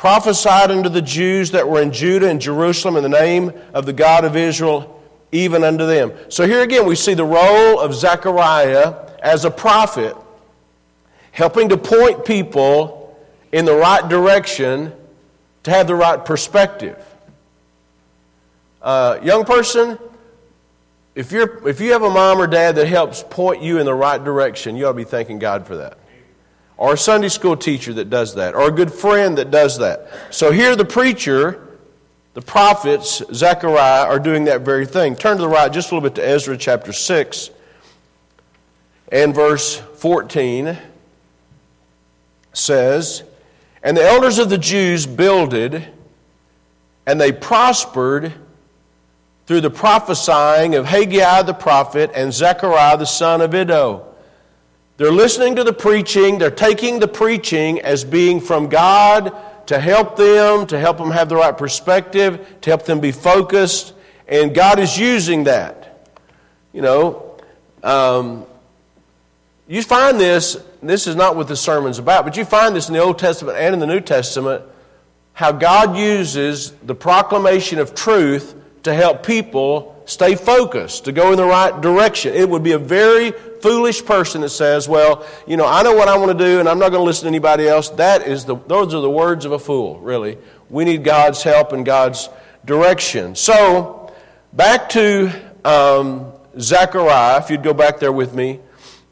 prophesied 0.03 0.73
unto 0.73 0.89
the 0.89 1.01
Jews 1.01 1.53
that 1.53 1.69
were 1.69 1.81
in 1.81 1.93
Judah 1.93 2.29
and 2.29 2.41
Jerusalem 2.41 2.97
in 2.97 3.05
the 3.05 3.09
name 3.09 3.53
of 3.73 3.87
the 3.87 3.93
God 3.93 4.25
of 4.25 4.35
Israel 4.35 5.01
even 5.31 5.63
unto 5.63 5.87
them. 5.87 6.13
So 6.29 6.45
here 6.45 6.61
again, 6.63 6.87
we 6.87 6.97
see 6.97 7.15
the 7.15 7.25
role 7.25 7.79
of 7.79 7.95
Zechariah 7.95 8.97
as 9.23 9.45
a 9.45 9.51
prophet, 9.53 10.17
helping 11.31 11.69
to 11.69 11.77
point 11.77 12.25
people 12.25 13.17
in 13.53 13.65
the 13.65 13.77
right 13.77 14.09
direction 14.09 14.93
to 15.63 15.71
have 15.71 15.87
the 15.87 15.95
right 15.95 16.25
perspective. 16.25 16.99
Uh, 18.83 19.21
young 19.23 19.45
person, 19.45 20.01
if, 21.15 21.31
you're, 21.31 21.69
if 21.69 21.81
you 21.81 21.93
have 21.93 22.03
a 22.03 22.11
mom 22.11 22.41
or 22.41 22.49
dad 22.49 22.75
that 22.75 22.89
helps 22.89 23.23
point 23.31 23.63
you 23.63 23.79
in 23.79 23.87
the 23.87 23.95
right 23.95 24.25
direction, 24.25 24.75
you 24.75 24.85
ought 24.87 24.95
to 24.95 24.95
be 24.95 25.05
thanking 25.05 25.39
God 25.39 25.65
for 25.65 25.77
that. 25.77 25.97
Or 26.77 26.95
a 26.95 26.99
Sunday 26.99 27.29
school 27.29 27.57
teacher 27.57 27.93
that 27.95 28.11
does 28.11 28.35
that, 28.35 28.55
or 28.55 28.69
a 28.69 28.73
good 28.73 28.93
friend 28.93 29.39
that 29.39 29.51
does 29.51 29.79
that. 29.79 30.09
So 30.31 30.51
here, 30.51 30.75
the 30.75 30.85
preacher, 30.85 31.79
the 32.35 32.43
prophets, 32.43 33.23
Zechariah, 33.33 34.07
are 34.07 34.19
doing 34.19 34.45
that 34.45 34.63
very 34.63 34.87
thing. 34.87 35.15
Turn 35.15 35.37
to 35.37 35.43
the 35.43 35.49
right 35.49 35.73
just 35.73 35.91
a 35.91 35.95
little 35.95 36.09
bit 36.09 36.17
to 36.17 36.27
Ezra 36.27 36.57
chapter 36.57 36.93
6 36.93 37.51
and 39.13 39.35
verse 39.35 39.77
14 39.77 40.79
says, 42.55 43.23
And 43.83 43.95
the 43.95 44.03
elders 44.03 44.39
of 44.39 44.49
the 44.49 44.59
Jews 44.59 45.07
builded, 45.07 45.87
and 47.07 47.21
they 47.21 47.31
prospered 47.31 48.33
through 49.47 49.61
the 49.61 49.71
prophesying 49.71 50.75
of 50.75 50.87
Haggai 50.87 51.43
the 51.43 51.53
prophet 51.53 52.11
and 52.15 52.33
Zechariah 52.33 52.97
the 52.97 53.05
son 53.05 53.43
of 53.43 53.55
Iddo. 53.55 54.07
They're 55.03 55.11
listening 55.11 55.57
to 55.57 55.65
the 55.65 55.73
preaching, 55.73 56.39
they're 56.39 56.49
taking 56.49 57.01
the 57.01 57.09
preaching 57.09 57.81
as 57.81 58.05
being 58.05 58.41
from 58.41 58.69
God 58.69 59.35
to 59.67 59.81
help 59.81 60.15
them, 60.15 60.65
to 60.69 60.79
help 60.79 60.97
them 60.97 61.11
have 61.11 61.29
the 61.29 61.35
right 61.35 61.59
perspective, 61.59 62.59
to 62.61 62.71
help 62.71 62.85
them 62.85 63.01
be 63.01 63.11
focused, 63.11 63.95
and 64.29 64.55
God 64.55 64.79
is 64.79 64.97
using 64.97 65.43
that. 65.43 66.09
You 66.73 66.83
know, 66.83 67.37
um, 67.83 68.47
you 69.67 69.83
find 69.83 70.21
this, 70.21 70.57
this 70.81 71.09
is 71.09 71.17
not 71.17 71.35
what 71.35 71.49
the 71.49 71.57
sermon's 71.57 71.99
about, 71.99 72.25
but 72.25 72.37
you 72.37 72.45
find 72.45 72.77
this 72.77 72.87
in 72.87 72.95
the 72.95 73.01
Old 73.01 73.19
Testament 73.19 73.59
and 73.59 73.75
in 73.75 73.81
the 73.81 73.89
New 73.89 74.01
Testament, 74.01 74.63
how 75.33 75.51
God 75.51 75.97
uses 75.97 76.71
the 76.85 76.95
proclamation 76.95 77.81
of 77.81 77.93
truth 77.93 78.55
to 78.83 78.95
help 78.95 79.25
people 79.25 80.03
stay 80.07 80.35
focused, 80.35 81.05
to 81.05 81.13
go 81.13 81.31
in 81.31 81.37
the 81.37 81.45
right 81.45 81.81
direction. 81.81 82.35
It 82.35 82.49
would 82.49 82.63
be 82.63 82.73
a 82.73 82.79
very 82.79 83.31
foolish 83.31 84.05
person 84.05 84.41
that 84.41 84.51
says, 84.51 84.89
Well, 84.89 85.27
you 85.47 85.57
know, 85.57 85.67
I 85.67 85.83
know 85.83 85.95
what 85.95 86.09
I 86.09 86.17
want 86.17 86.37
to 86.37 86.45
do 86.45 86.61
and 86.61 86.69
I'm 86.69 86.79
not 86.79 86.91
going 86.91 87.01
to 87.01 87.05
listen 87.05 87.23
to 87.23 87.29
anybody 87.29 87.69
else. 87.69 87.89
That 87.91 88.27
is 88.27 88.45
the, 88.45 88.57
those 88.57 88.95
are 88.95 89.01
the 89.01 89.11
words 89.11 89.45
of 89.45 89.53
a 89.53 89.59
fool, 89.59 89.99
really. 90.01 90.39
We 90.69 90.85
need 90.85 91.05
God's 91.05 91.43
help 91.43 91.73
and 91.73 91.85
God's 91.85 92.29
direction. 92.65 93.35
So, 93.35 94.13
back 94.53 94.89
to 94.91 95.31
um, 95.65 96.33
Zechariah, 96.59 97.39
if 97.39 97.51
you'd 97.51 97.63
go 97.63 97.75
back 97.75 98.01
there 98.01 98.13
with 98.13 98.35
me, 98.35 98.61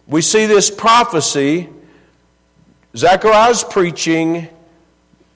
we 0.07 0.23
see 0.23 0.47
this 0.47 0.71
prophecy. 0.71 1.69
Zechariah's 2.97 3.63
preaching 3.63 4.49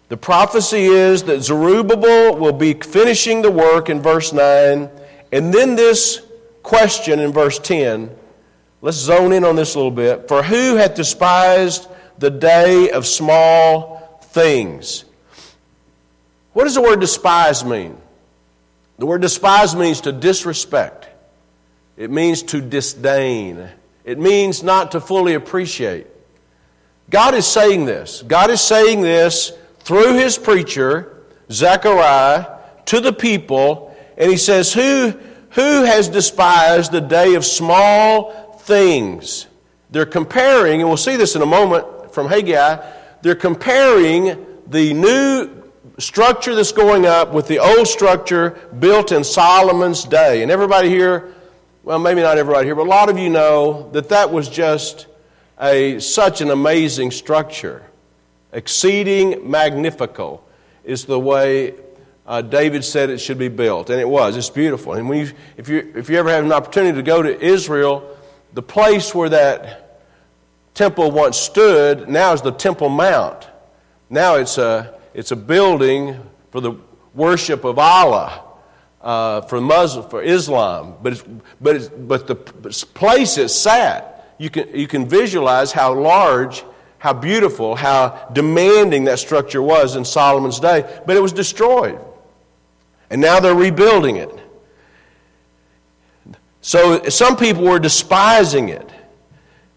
the 0.09 0.17
prophecy 0.17 0.85
is 0.85 1.25
that 1.25 1.43
Zerubbabel 1.43 2.37
will 2.37 2.53
be 2.53 2.75
finishing 2.75 3.43
the 3.43 3.51
work 3.51 3.89
in 3.89 4.03
verse 4.03 4.33
9. 4.33 4.91
And 5.33 5.53
then 5.53 5.77
this 5.77 6.21
question 6.63 7.21
in 7.21 7.33
verse 7.33 7.59
10. 7.59 8.15
Let's 8.83 8.99
zone 8.99 9.33
in 9.33 9.45
on 9.45 9.57
this 9.57 9.75
a 9.75 9.79
little 9.79 9.91
bit. 9.91 10.29
For 10.29 10.43
who 10.43 10.77
hath 10.77 10.95
despised 10.95 11.89
the 12.19 12.31
day 12.31 12.91
of 12.91 13.07
small 13.07 14.21
things? 14.23 15.05
What 16.53 16.65
does 16.65 16.75
the 16.75 16.83
word 16.83 17.01
despise 17.01 17.65
mean? 17.65 17.97
The 18.99 19.07
word 19.07 19.23
despise 19.23 19.75
means 19.75 20.03
to 20.03 20.13
disrespect, 20.13 21.09
it 21.97 22.11
means 22.11 22.43
to 22.45 22.61
disdain, 22.61 23.69
it 24.05 24.19
means 24.19 24.63
not 24.63 24.93
to 24.93 25.01
fully 25.01 25.35
appreciate. 25.35 26.07
God 27.11 27.35
is 27.35 27.47
saying 27.47 27.87
this. 27.87 28.23
God 28.23 28.51
is 28.51 28.61
saying 28.61 29.03
this 29.03 29.53
through 29.85 30.15
his 30.15 30.39
preacher, 30.39 31.23
Zechariah, 31.53 32.59
to 32.87 33.01
the 33.01 33.13
people, 33.13 33.95
and 34.17 34.31
he 34.31 34.37
says, 34.37 34.73
Who, 34.73 35.11
who 35.51 35.85
has 35.85 36.09
despised 36.09 36.91
the 36.91 37.01
day 37.01 37.35
of 37.35 37.45
small 37.45 38.55
things? 38.61 39.47
They're 39.91 40.07
comparing, 40.07 40.81
and 40.81 40.89
we'll 40.89 40.97
see 40.97 41.17
this 41.17 41.37
in 41.37 41.43
a 41.43 41.47
moment 41.47 42.13
from 42.13 42.29
Haggai, 42.29 42.85
they're 43.23 43.35
comparing 43.35 44.47
the 44.67 44.95
new 44.95 45.63
structure 45.99 46.55
that's 46.55 46.73
going 46.73 47.07
up 47.07 47.33
with 47.33 47.47
the 47.47 47.59
old 47.59 47.87
structure 47.87 48.51
built 48.79 49.13
in 49.13 49.23
Solomon's 49.23 50.05
day. 50.05 50.43
And 50.43 50.51
everybody 50.51 50.89
here, 50.89 51.35
well, 51.83 51.99
maybe 51.99 52.23
not 52.23 52.39
everybody 52.39 52.67
here, 52.67 52.75
but 52.75 52.87
a 52.87 52.91
lot 52.91 53.09
of 53.11 53.19
you 53.19 53.31
know 53.31 53.91
that 53.93 54.09
that 54.09 54.33
was 54.33 54.49
just 54.49 55.07
a, 55.61 55.99
such 56.01 56.41
an 56.41 56.51
amazing 56.51 57.11
structure. 57.11 57.83
Exceeding 58.55 59.51
magnifico 59.51 60.41
is 60.85 61.05
the 61.07 61.19
way 61.19 61.75
uh, 62.27 62.41
David 62.41 62.85
said 62.85 63.11
it 63.11 63.19
should 63.19 63.39
be 63.39 63.49
built, 63.49 63.91
and 63.91 64.01
it 64.01 64.09
was. 64.09 64.37
It's 64.37 64.49
beautiful. 64.49 64.95
And 64.95 65.09
when 65.09 65.27
you, 65.27 65.33
if, 65.57 65.69
you, 65.69 65.93
if 65.97 66.09
you 66.09 66.17
ever 66.17 66.31
have 66.31 66.45
an 66.45 66.53
opportunity 66.53 66.97
to 66.97 67.03
go 67.03 67.21
to 67.21 67.39
Israel, 67.45 68.17
the 68.53 68.63
place 68.63 69.15
where 69.15 69.29
that 69.29 70.01
temple 70.73 71.11
once 71.11 71.37
stood 71.37 72.09
now 72.09 72.33
is 72.33 72.43
the 72.43 72.53
Temple 72.53 72.89
Mount. 72.89 73.49
Now 74.09 74.37
it's 74.37 74.57
a, 74.57 74.99
it's 75.13 75.33
a 75.33 75.37
building 75.37 76.17
for 76.51 76.61
the 76.61 76.77
worship 77.13 77.65
of 77.65 77.79
Allah. 77.79 78.41
Uh, 79.03 79.43
for 79.43 79.61
Muslim, 79.61 80.09
for 80.09 80.23
Islam, 80.23 80.95
but 81.03 81.13
it's, 81.13 81.23
but 81.61 81.77
it's, 81.77 81.89
but 81.89 82.27
the 82.27 82.37
place 82.37 83.37
it 83.37 83.51
sat, 83.51 84.35
you 84.39 84.49
can 84.49 84.75
you 84.75 84.87
can 84.87 85.07
visualize 85.07 85.73
how 85.73 85.93
large 85.93 86.65
how 87.05 87.13
beautiful, 87.13 87.77
how 87.77 88.31
demanding 88.33 89.05
that 89.05 89.19
structure 89.19 89.61
was 89.61 89.95
in 89.95 90.07
Solomon's 90.07 90.59
day, 90.59 90.83
but 91.05 91.15
it 91.15 91.21
was 91.21 91.35
destroyed. 91.35 92.01
And 93.11 93.21
now 93.21 93.41
they're 93.41 93.55
rebuilding 93.55 94.17
it. 94.17 94.31
So 96.63 97.03
some 97.11 97.37
people 97.37 97.65
were 97.65 97.79
despising 97.79 98.71
it. 98.71 98.89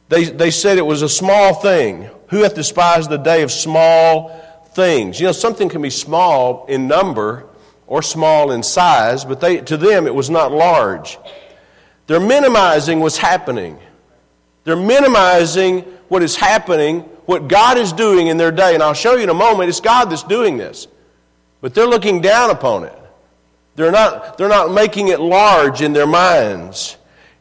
They, 0.08 0.24
they 0.24 0.52
said 0.52 0.78
it 0.78 0.86
was 0.86 1.02
a 1.02 1.10
small 1.10 1.54
thing. 1.56 2.10
Who 2.30 2.44
hath 2.44 2.56
despised 2.56 3.10
the 3.10 3.18
day 3.18 3.44
of 3.44 3.52
small 3.52 4.30
things? 4.74 5.20
You 5.20 5.26
know, 5.26 5.34
something 5.34 5.68
can 5.68 5.82
be 5.82 5.90
small 5.90 6.66
in 6.68 6.88
number 6.88 7.46
or 7.88 8.02
small 8.02 8.52
in 8.52 8.64
size, 8.64 9.26
but 9.26 9.42
they, 9.42 9.58
to 9.58 9.76
them 9.76 10.08
it 10.08 10.16
was 10.16 10.30
not 10.30 10.54
large. 10.54 11.20
They're 12.06 12.22
minimizing 12.22 13.02
what's 13.02 13.18
happening. 13.18 13.78
They're 14.64 14.78
minimizing 14.78 15.82
what 16.08 16.24
is 16.24 16.38
happening 16.38 17.04
what 17.28 17.48
God 17.48 17.78
is 17.78 17.94
doing 17.94 18.28
in 18.28 18.38
their 18.38 18.52
day. 18.52 18.74
And 18.74 18.82
I'll 18.82 18.96
show 18.96 19.16
you 19.16 19.24
in 19.24 19.30
a 19.30 19.36
moment, 19.36 19.70
it's 19.70 19.82
God 19.82 20.06
that's 20.06 20.24
doing 20.24 20.58
this. 20.58 20.88
But 21.62 21.76
they're 21.76 21.86
looking 21.86 22.22
down 22.22 22.50
upon 22.50 22.86
it. 22.86 22.98
They're 23.76 23.92
not, 23.92 24.40
they're 24.40 24.50
not 24.50 24.72
making 24.72 25.10
it 25.10 25.20
large 25.20 25.82
in 25.82 25.94
their 25.94 26.08
minds. 26.08 26.98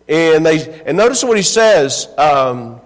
And, 0.07 0.45
they, 0.45 0.83
and 0.85 0.97
notice 0.97 1.25
what 1.25 1.37
he 1.37 1.43
says. 1.43 2.09
Um, 2.19 2.81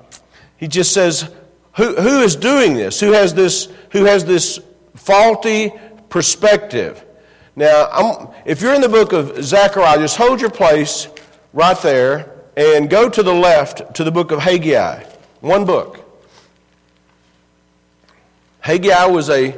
he 0.57 0.69
just 0.69 0.93
says, 0.93 1.29
who, 1.77 1.97
who 1.97 2.21
is 2.21 2.37
doing 2.37 2.75
this? 2.75 3.01
Who 3.01 3.13
has 3.13 3.35
this, 3.35 3.69
who 3.91 4.05
has 4.05 4.25
this 4.25 4.61
faulty 4.95 5.73
perspective? 6.11 7.05
Now, 7.57 7.89
I'm, 7.91 8.29
if 8.45 8.61
you're 8.61 8.75
in 8.75 8.83
the 8.83 8.89
book 8.89 9.13
of 9.13 9.43
Zechariah, 9.43 9.99
just 9.99 10.17
hold 10.17 10.41
your 10.41 10.51
place 10.51 11.09
right 11.53 11.81
there 11.83 12.31
and 12.57 12.91
go 12.91 13.09
to 13.09 13.23
the 13.23 13.35
left 13.35 13.95
to 13.95 14.05
the 14.05 14.13
book 14.13 14.31
of 14.33 14.41
Haggai. 14.41 15.03
One 15.41 15.65
book. 15.65 16.00
Haggai 18.61 19.07
was 19.07 19.31
a 19.31 19.57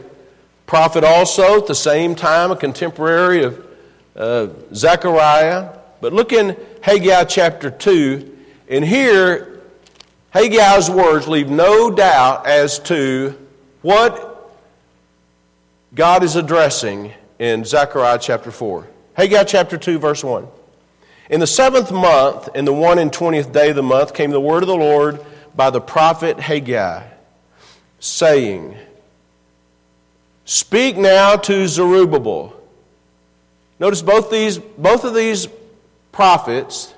prophet 0.66 1.04
also, 1.04 1.58
at 1.58 1.66
the 1.66 1.74
same 1.74 2.14
time, 2.14 2.50
a 2.50 2.56
contemporary 2.56 3.44
of 3.44 3.66
uh, 4.16 4.48
Zechariah. 4.74 5.78
But 6.00 6.12
look 6.12 6.32
in 6.32 6.56
Haggai 6.82 7.24
chapter 7.24 7.70
2, 7.70 8.38
and 8.68 8.84
here, 8.84 9.60
Haggai's 10.30 10.88
words 10.88 11.28
leave 11.28 11.50
no 11.50 11.90
doubt 11.90 12.46
as 12.46 12.78
to 12.80 13.38
what 13.82 14.50
God 15.94 16.22
is 16.22 16.36
addressing 16.36 17.12
in 17.38 17.64
Zechariah 17.64 18.18
chapter 18.18 18.50
4. 18.50 18.88
Haggai 19.14 19.44
chapter 19.44 19.76
2, 19.76 19.98
verse 19.98 20.24
1. 20.24 20.46
In 21.28 21.40
the 21.40 21.46
seventh 21.46 21.92
month, 21.92 22.48
in 22.54 22.64
the 22.64 22.72
one 22.72 22.98
and 22.98 23.12
twentieth 23.12 23.52
day 23.52 23.70
of 23.70 23.76
the 23.76 23.82
month, 23.82 24.14
came 24.14 24.30
the 24.30 24.40
word 24.40 24.62
of 24.62 24.66
the 24.66 24.76
Lord 24.76 25.24
by 25.54 25.70
the 25.70 25.80
prophet 25.80 26.40
Haggai, 26.40 27.04
saying, 28.00 28.76
Speak 30.44 30.96
now 30.96 31.36
to 31.36 31.68
Zerubbabel. 31.68 32.54
Notice 33.78 34.02
both, 34.02 34.30
these, 34.30 34.58
both 34.58 35.04
of 35.04 35.14
these 35.14 35.48
prophets 36.10 36.92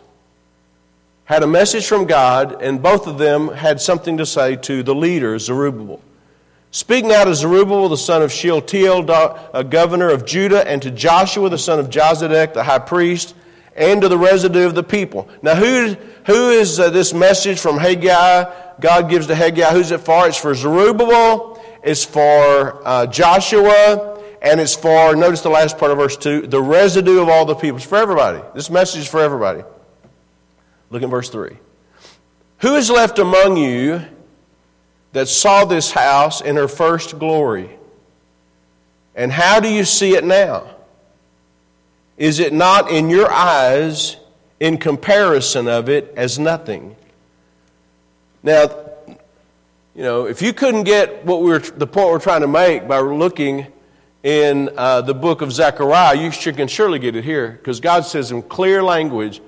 had 1.25 1.43
a 1.43 1.47
message 1.47 1.87
from 1.87 2.07
God, 2.07 2.63
and 2.63 2.83
both 2.83 3.07
of 3.07 3.19
them 3.19 3.49
had 3.49 3.81
something 3.81 4.19
to 4.19 4.27
say 4.27 4.57
to 4.57 4.83
the 4.83 4.95
leader, 4.95 5.39
Zerubbabel. 5.39 6.01
Speak 6.71 7.05
now 7.05 7.25
to 7.25 7.35
Zerubbabel, 7.35 7.89
the 7.89 7.97
son 7.97 8.23
of 8.23 8.33
Shealtiel, 8.33 9.09
a 9.55 9.65
governor 9.65 10.11
of 10.11 10.27
Judah, 10.27 10.67
and 10.69 10.83
to 10.83 10.91
Joshua, 10.91 11.49
the 11.49 11.57
son 11.57 11.79
of 11.79 11.89
Josedech, 11.89 12.53
the 12.53 12.65
high 12.65 12.81
priest, 12.81 13.35
and 13.77 14.03
to 14.03 14.09
the 14.09 14.19
residue 14.19 14.67
of 14.67 14.75
the 14.75 14.83
people. 14.83 15.29
Now, 15.41 15.55
who, 15.55 15.97
who 16.27 16.51
is 16.51 16.79
uh, 16.79 16.91
this 16.91 17.15
message 17.15 17.59
from 17.59 17.79
Haggai? 17.79 18.53
God 18.81 19.09
gives 19.09 19.29
to 19.29 19.35
Haggai. 19.35 19.71
Who's 19.71 19.91
it 19.91 20.01
for? 20.01 20.29
It's 20.29 20.37
for 20.37 20.55
Zerubbabel 20.55 21.54
is 21.85 22.05
for 22.05 22.87
uh, 22.87 23.07
Joshua 23.07 24.15
and 24.45 24.61
it's 24.61 24.75
for, 24.75 25.17
notice 25.17 25.41
the 25.41 25.49
last 25.49 25.79
part 25.79 25.91
of 25.91 25.97
verse 25.97 26.19
2, 26.19 26.49
the 26.49 26.61
residue 26.61 27.23
of 27.23 27.31
all 27.31 27.47
the 27.47 27.55
people. 27.55 27.79
It's 27.79 27.87
for 27.87 27.97
everybody. 27.97 28.43
This 28.55 28.69
message 28.69 29.01
is 29.01 29.09
for 29.09 29.21
everybody. 29.21 29.65
Look 30.91 31.03
at 31.03 31.09
verse 31.09 31.31
3. 31.31 31.57
Who 32.59 32.77
is 32.77 32.91
left 32.91 33.19
among 33.19 33.57
you 33.57 34.03
that 35.13 35.29
saw 35.29 35.65
this 35.65 35.93
house 35.93 36.43
in 36.43 36.57
her 36.57 36.69
first 36.69 37.19
glory? 37.19 37.71
And 39.15 39.33
how 39.33 39.61
do 39.61 39.69
you 39.69 39.85
see 39.85 40.15
it 40.15 40.25
now? 40.25 40.75
Is 42.19 42.39
it 42.39 42.53
not 42.53 42.91
in 42.91 43.09
your 43.09 43.33
eyes 43.33 44.19
in 44.61 44.77
comparison 44.77 45.69
of 45.69 45.89
it 45.89 46.13
as 46.19 46.39
nothing? 46.39 46.97
Now, 48.43 48.84
you 49.95 50.03
know, 50.03 50.27
if 50.27 50.43
you 50.43 50.53
couldn't 50.53 50.85
get 50.85 51.25
what 51.25 51.43
we're, 51.43 51.61
the 51.61 51.87
point 51.87 52.09
we're 52.09 52.19
trying 52.19 52.41
to 52.41 52.49
make 52.49 52.89
by 52.89 52.99
looking 52.99 53.69
in 54.25 54.71
uh, 54.77 55.03
the 55.03 55.15
book 55.15 55.41
of 55.41 55.53
Zechariah, 55.53 56.17
you 56.17 56.31
can 56.31 56.67
surely 56.67 56.99
get 56.99 57.15
it 57.15 57.23
here 57.23 57.53
because 57.53 57.79
God 57.79 58.01
says 58.05 58.33
in 58.33 58.43
clear 58.43 58.83
language, 58.83 59.41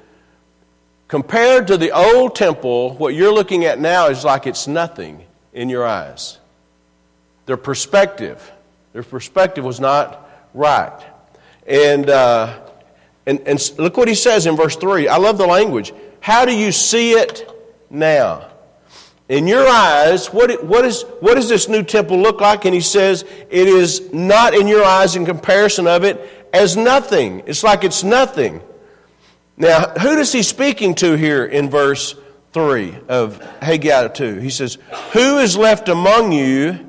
compared 1.08 1.66
to 1.66 1.76
the 1.76 1.90
old 1.90 2.36
temple, 2.36 2.94
what 2.94 3.14
you're 3.14 3.32
looking 3.32 3.64
at 3.64 3.80
now 3.80 4.06
is 4.08 4.24
like 4.24 4.46
it's 4.46 4.68
nothing 4.68 5.24
in 5.52 5.68
your 5.68 5.84
eyes. 5.84 6.38
Their 7.46 7.56
perspective, 7.56 8.52
their 8.92 9.02
perspective 9.02 9.64
was 9.64 9.80
not 9.80 10.30
right. 10.54 11.00
And, 11.66 12.08
uh, 12.08 12.60
and, 13.26 13.40
and 13.40 13.72
look 13.78 13.96
what 13.96 14.06
he 14.06 14.14
says 14.14 14.46
in 14.46 14.54
verse 14.54 14.76
3. 14.76 15.08
I 15.08 15.16
love 15.16 15.38
the 15.38 15.46
language. 15.46 15.92
How 16.20 16.44
do 16.44 16.54
you 16.54 16.70
see 16.70 17.12
it 17.12 17.50
now? 17.90 18.48
In 19.28 19.48
your 19.48 19.66
eyes, 19.66 20.28
what, 20.28 20.64
what, 20.64 20.84
is, 20.84 21.02
what 21.20 21.34
does 21.34 21.48
this 21.48 21.68
new 21.68 21.82
temple 21.82 22.18
look 22.18 22.40
like? 22.40 22.64
And 22.64 22.74
he 22.74 22.80
says, 22.80 23.24
it 23.50 23.68
is 23.68 24.12
not 24.12 24.54
in 24.54 24.68
your 24.68 24.84
eyes 24.84 25.16
in 25.16 25.26
comparison 25.26 25.88
of 25.88 26.04
it 26.04 26.48
as 26.52 26.76
nothing. 26.76 27.42
It's 27.46 27.64
like 27.64 27.82
it's 27.82 28.04
nothing. 28.04 28.62
Now, 29.56 29.88
who 29.88 30.18
is 30.18 30.32
he 30.32 30.42
speaking 30.42 30.94
to 30.96 31.16
here 31.16 31.44
in 31.44 31.70
verse 31.70 32.14
3 32.52 32.96
of 33.08 33.42
Haggai 33.60 34.08
2? 34.08 34.36
He 34.36 34.50
says, 34.50 34.78
Who 35.12 35.38
is 35.38 35.56
left 35.56 35.88
among 35.88 36.30
you 36.30 36.88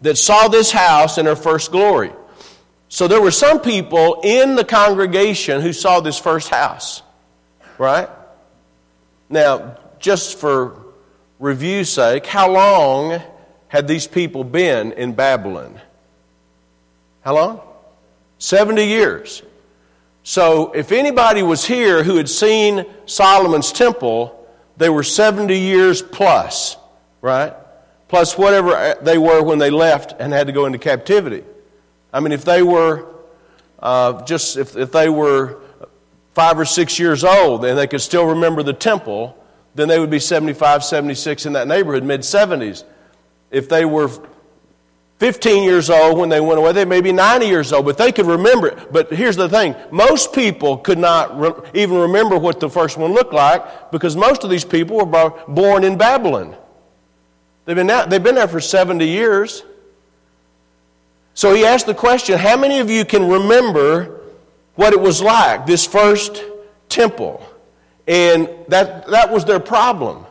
that 0.00 0.16
saw 0.16 0.48
this 0.48 0.72
house 0.72 1.18
in 1.18 1.26
her 1.26 1.36
first 1.36 1.72
glory? 1.72 2.12
So 2.88 3.06
there 3.06 3.20
were 3.20 3.32
some 3.32 3.60
people 3.60 4.20
in 4.24 4.54
the 4.54 4.64
congregation 4.64 5.60
who 5.60 5.74
saw 5.74 6.00
this 6.00 6.18
first 6.18 6.48
house, 6.48 7.02
right? 7.76 8.08
Now, 9.28 9.76
just 9.98 10.38
for 10.38 10.85
review's 11.38 11.92
sake, 11.92 12.26
how 12.26 12.50
long 12.50 13.20
had 13.68 13.88
these 13.88 14.06
people 14.06 14.44
been 14.44 14.92
in 14.92 15.12
Babylon? 15.12 15.80
How 17.22 17.34
long? 17.34 17.60
70 18.38 18.84
years. 18.86 19.42
So 20.22 20.72
if 20.72 20.92
anybody 20.92 21.42
was 21.42 21.64
here 21.64 22.02
who 22.02 22.16
had 22.16 22.28
seen 22.28 22.84
Solomon's 23.06 23.72
temple, 23.72 24.48
they 24.76 24.88
were 24.88 25.02
70 25.02 25.56
years 25.56 26.02
plus, 26.02 26.76
right? 27.20 27.54
Plus 28.08 28.36
whatever 28.36 28.96
they 29.02 29.18
were 29.18 29.42
when 29.42 29.58
they 29.58 29.70
left 29.70 30.14
and 30.18 30.32
had 30.32 30.46
to 30.46 30.52
go 30.52 30.66
into 30.66 30.78
captivity. 30.78 31.44
I 32.12 32.20
mean, 32.20 32.32
if 32.32 32.44
they 32.44 32.62
were 32.62 33.06
uh, 33.78 34.24
just, 34.24 34.56
if, 34.56 34.76
if 34.76 34.92
they 34.92 35.08
were 35.08 35.60
five 36.34 36.58
or 36.58 36.64
six 36.64 36.98
years 36.98 37.24
old 37.24 37.64
and 37.64 37.78
they 37.78 37.86
could 37.86 38.00
still 38.00 38.26
remember 38.26 38.62
the 38.62 38.72
temple, 38.72 39.36
then 39.76 39.88
they 39.88 39.98
would 39.98 40.10
be 40.10 40.18
75, 40.18 40.82
76 40.82 41.46
in 41.46 41.52
that 41.52 41.68
neighborhood, 41.68 42.02
mid 42.02 42.22
70s. 42.22 42.84
If 43.50 43.68
they 43.68 43.84
were 43.84 44.10
15 45.18 45.64
years 45.64 45.88
old 45.88 46.18
when 46.18 46.28
they 46.28 46.40
went 46.40 46.58
away, 46.58 46.72
they 46.72 46.84
may 46.84 47.00
be 47.00 47.12
90 47.12 47.46
years 47.46 47.72
old, 47.72 47.86
but 47.86 47.96
they 47.96 48.12
could 48.12 48.26
remember 48.26 48.68
it. 48.68 48.92
But 48.92 49.12
here's 49.12 49.36
the 49.36 49.48
thing 49.48 49.74
most 49.90 50.32
people 50.32 50.78
could 50.78 50.98
not 50.98 51.38
re- 51.38 51.52
even 51.74 51.98
remember 51.98 52.38
what 52.38 52.60
the 52.60 52.68
first 52.68 52.96
one 52.96 53.12
looked 53.12 53.32
like 53.32 53.90
because 53.90 54.16
most 54.16 54.44
of 54.44 54.50
these 54.50 54.64
people 54.64 54.96
were 54.96 55.30
born 55.46 55.84
in 55.84 55.96
Babylon. 55.96 56.56
They've 57.64 57.76
been, 57.76 57.90
out, 57.90 58.10
they've 58.10 58.22
been 58.22 58.34
there 58.34 58.48
for 58.48 58.60
70 58.60 59.06
years. 59.06 59.64
So 61.34 61.54
he 61.54 61.64
asked 61.64 61.86
the 61.86 61.94
question 61.94 62.38
how 62.38 62.56
many 62.56 62.78
of 62.78 62.90
you 62.90 63.04
can 63.04 63.28
remember 63.28 64.20
what 64.74 64.92
it 64.92 65.00
was 65.00 65.22
like, 65.22 65.66
this 65.66 65.86
first 65.86 66.42
temple? 66.88 67.45
And 68.06 68.48
that, 68.68 69.08
that 69.08 69.32
was 69.32 69.44
their 69.44 69.60
problem. 69.60 70.24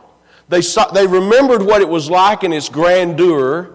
They, 0.48 0.62
saw, 0.62 0.90
they 0.90 1.06
remembered 1.06 1.62
what 1.62 1.82
it 1.82 1.88
was 1.88 2.08
like 2.08 2.44
in 2.44 2.52
its 2.52 2.68
grandeur, 2.68 3.70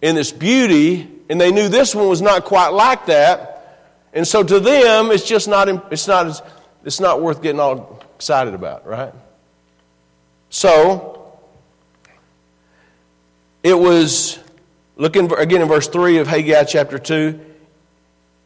in 0.00 0.16
its 0.16 0.30
beauty, 0.30 1.08
and 1.28 1.40
they 1.40 1.52
knew 1.52 1.68
this 1.68 1.94
one 1.94 2.08
was 2.08 2.22
not 2.22 2.44
quite 2.44 2.68
like 2.68 3.06
that. 3.06 3.50
And 4.12 4.26
so 4.26 4.42
to 4.42 4.60
them, 4.60 5.10
it's 5.10 5.26
just 5.26 5.48
not, 5.48 5.68
it's 5.92 6.08
not, 6.08 6.46
it's 6.84 7.00
not 7.00 7.20
worth 7.20 7.42
getting 7.42 7.60
all 7.60 8.02
excited 8.16 8.54
about, 8.54 8.86
right? 8.86 9.12
So, 10.48 11.38
it 13.62 13.78
was, 13.78 14.38
looking 14.96 15.32
again 15.32 15.62
in 15.62 15.68
verse 15.68 15.88
3 15.88 16.18
of 16.18 16.26
Haggai 16.26 16.64
chapter 16.64 16.98
2, 16.98 17.38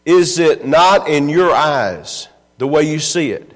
is 0.05 0.39
it 0.39 0.67
not 0.67 1.09
in 1.09 1.29
your 1.29 1.51
eyes 1.51 2.29
the 2.59 2.67
way 2.67 2.83
you 2.83 2.99
see 2.99 3.31
it? 3.31 3.54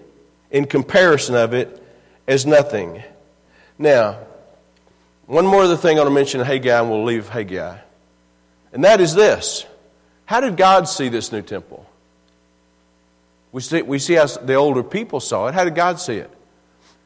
In 0.50 0.66
comparison 0.66 1.34
of 1.34 1.52
it 1.54 1.82
as 2.26 2.46
nothing. 2.46 3.02
Now, 3.78 4.18
one 5.26 5.46
more 5.46 5.62
other 5.62 5.76
thing 5.76 5.98
I 5.98 6.00
want 6.00 6.10
to 6.10 6.14
mention 6.14 6.40
Haggai, 6.40 6.80
and 6.80 6.90
we'll 6.90 7.04
leave 7.04 7.28
Haggai. 7.28 7.78
And 8.72 8.84
that 8.84 9.00
is 9.00 9.14
this 9.14 9.66
How 10.26 10.40
did 10.40 10.56
God 10.56 10.88
see 10.88 11.08
this 11.08 11.32
new 11.32 11.42
temple? 11.42 11.86
We 13.50 13.62
see, 13.62 13.82
we 13.82 13.98
see 13.98 14.14
how 14.14 14.26
the 14.26 14.54
older 14.54 14.82
people 14.82 15.20
saw 15.20 15.46
it. 15.48 15.54
How 15.54 15.64
did 15.64 15.74
God 15.74 15.98
see 16.00 16.16
it? 16.16 16.30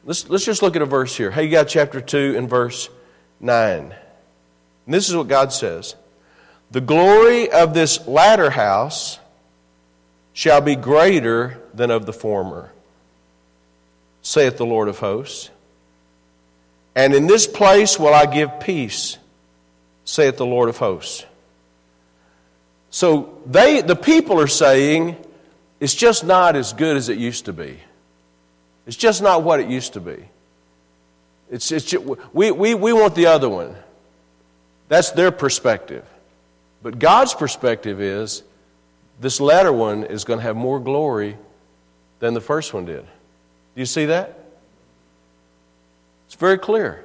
Let's, 0.05 0.29
let's 0.29 0.43
just 0.43 0.61
look 0.61 0.75
at 0.75 0.81
a 0.81 0.85
verse 0.85 1.15
here 1.15 1.31
Haggai 1.31 1.63
chapter 1.63 2.01
2 2.01 2.35
and 2.37 2.49
verse 2.49 2.89
9. 3.39 3.95
And 4.85 4.93
this 4.93 5.09
is 5.09 5.15
what 5.15 5.29
God 5.29 5.53
says 5.53 5.95
The 6.71 6.81
glory 6.81 7.49
of 7.49 7.73
this 7.73 8.05
latter 8.07 8.49
house 8.49 9.19
shall 10.33 10.61
be 10.61 10.75
greater 10.75 11.61
than 11.73 11.91
of 11.91 12.05
the 12.05 12.13
former 12.13 12.72
saith 14.23 14.57
the 14.57 14.65
Lord 14.65 14.87
of 14.87 14.97
hosts. 14.97 15.51
And 16.95 17.13
in 17.13 17.27
this 17.27 17.45
place 17.45 17.99
will 17.99 18.13
I 18.13 18.25
give 18.25 18.59
peace, 18.59 19.17
saith 20.05 20.37
the 20.37 20.45
Lord 20.45 20.69
of 20.69 20.77
hosts. 20.77 21.25
So 22.89 23.41
they, 23.45 23.81
the 23.81 23.95
people 23.95 24.39
are 24.39 24.47
saying, 24.47 25.17
it's 25.79 25.93
just 25.93 26.23
not 26.23 26.55
as 26.55 26.73
good 26.73 26.97
as 26.97 27.09
it 27.09 27.17
used 27.17 27.45
to 27.45 27.53
be. 27.53 27.79
It's 28.85 28.97
just 28.97 29.21
not 29.21 29.43
what 29.43 29.59
it 29.59 29.67
used 29.67 29.93
to 29.93 29.99
be. 29.99 30.25
It's, 31.51 31.71
it's 31.71 31.93
we, 32.33 32.51
we, 32.51 32.73
we 32.73 32.93
want 32.93 33.15
the 33.15 33.27
other 33.27 33.49
one. 33.49 33.75
That's 34.89 35.11
their 35.11 35.31
perspective. 35.31 36.05
But 36.81 36.99
God's 36.99 37.33
perspective 37.33 38.01
is 38.01 38.43
this 39.19 39.39
latter 39.39 39.73
one 39.73 40.03
is 40.03 40.23
going 40.23 40.39
to 40.39 40.43
have 40.43 40.55
more 40.55 40.79
glory 40.79 41.37
than 42.19 42.33
the 42.33 42.41
first 42.41 42.73
one 42.73 42.85
did. 42.85 43.05
Do 43.75 43.81
you 43.81 43.85
see 43.85 44.05
that? 44.05 44.39
It's 46.27 46.35
very 46.35 46.57
clear. 46.57 47.03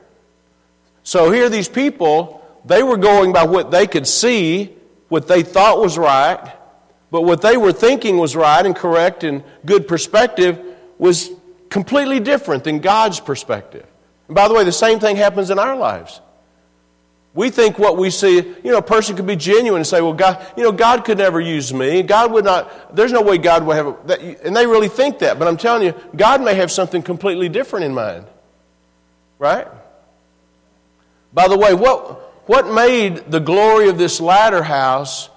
So 1.03 1.31
here, 1.31 1.49
these 1.49 1.69
people, 1.69 2.45
they 2.65 2.83
were 2.83 2.97
going 2.97 3.33
by 3.33 3.45
what 3.45 3.71
they 3.71 3.87
could 3.87 4.07
see, 4.07 4.75
what 5.09 5.27
they 5.29 5.43
thought 5.43 5.81
was 5.81 5.97
right, 5.97 6.53
but 7.11 7.23
what 7.23 7.41
they 7.41 7.57
were 7.57 7.73
thinking 7.73 8.19
was 8.19 8.37
right 8.37 8.65
and 8.65 8.77
correct 8.77 9.25
and 9.25 9.43
good 9.65 9.89
perspective 9.89 10.61
was 10.99 11.31
completely 11.71 12.21
different 12.21 12.65
than 12.65 12.81
God's 12.81 13.21
perspective. 13.21 13.87
And 14.27 14.35
by 14.35 14.49
the 14.49 14.55
way, 14.55 14.65
the 14.65 14.73
same 14.73 15.01
thing 15.01 15.17
happens 15.17 15.51
in 15.51 15.59
our 15.59 15.77
lives. 15.77 16.21
We 17.39 17.51
think 17.51 17.79
what 17.79 17.97
we 17.97 18.11
see, 18.11 18.35
you 18.35 18.73
know, 18.73 18.79
a 18.79 18.83
person 18.83 19.15
could 19.15 19.29
be 19.29 19.37
genuine 19.37 19.79
and 19.79 19.87
say, 19.87 20.01
well, 20.01 20.13
God, 20.13 20.45
you 20.57 20.65
know, 20.65 20.73
God 20.73 21.05
could 21.05 21.19
never 21.19 21.41
use 21.41 21.73
me. 21.73 22.03
God 22.03 22.33
would 22.33 22.45
not, 22.45 22.97
there's 22.97 23.13
no 23.13 23.23
way 23.23 23.39
God 23.39 23.65
would 23.65 23.77
have, 23.77 24.07
that, 24.09 24.21
and 24.21 24.57
they 24.57 24.67
really 24.67 24.89
think 24.89 25.21
that. 25.21 25.39
But 25.39 25.47
I'm 25.47 25.57
telling 25.57 25.85
you, 25.85 25.95
God 26.17 26.43
may 26.43 26.55
have 26.57 26.73
something 26.73 27.01
completely 27.01 27.49
different 27.49 27.85
in 27.85 27.95
mind. 27.95 28.27
Right? 29.39 29.69
By 31.33 31.47
the 31.47 31.57
way, 31.57 31.75
what, 31.75 32.49
what 32.49 32.75
made 32.75 33.31
the 33.31 33.39
glory 33.39 33.89
of 33.89 33.99
this 33.99 34.21
latter 34.21 34.65
house, 34.65 35.31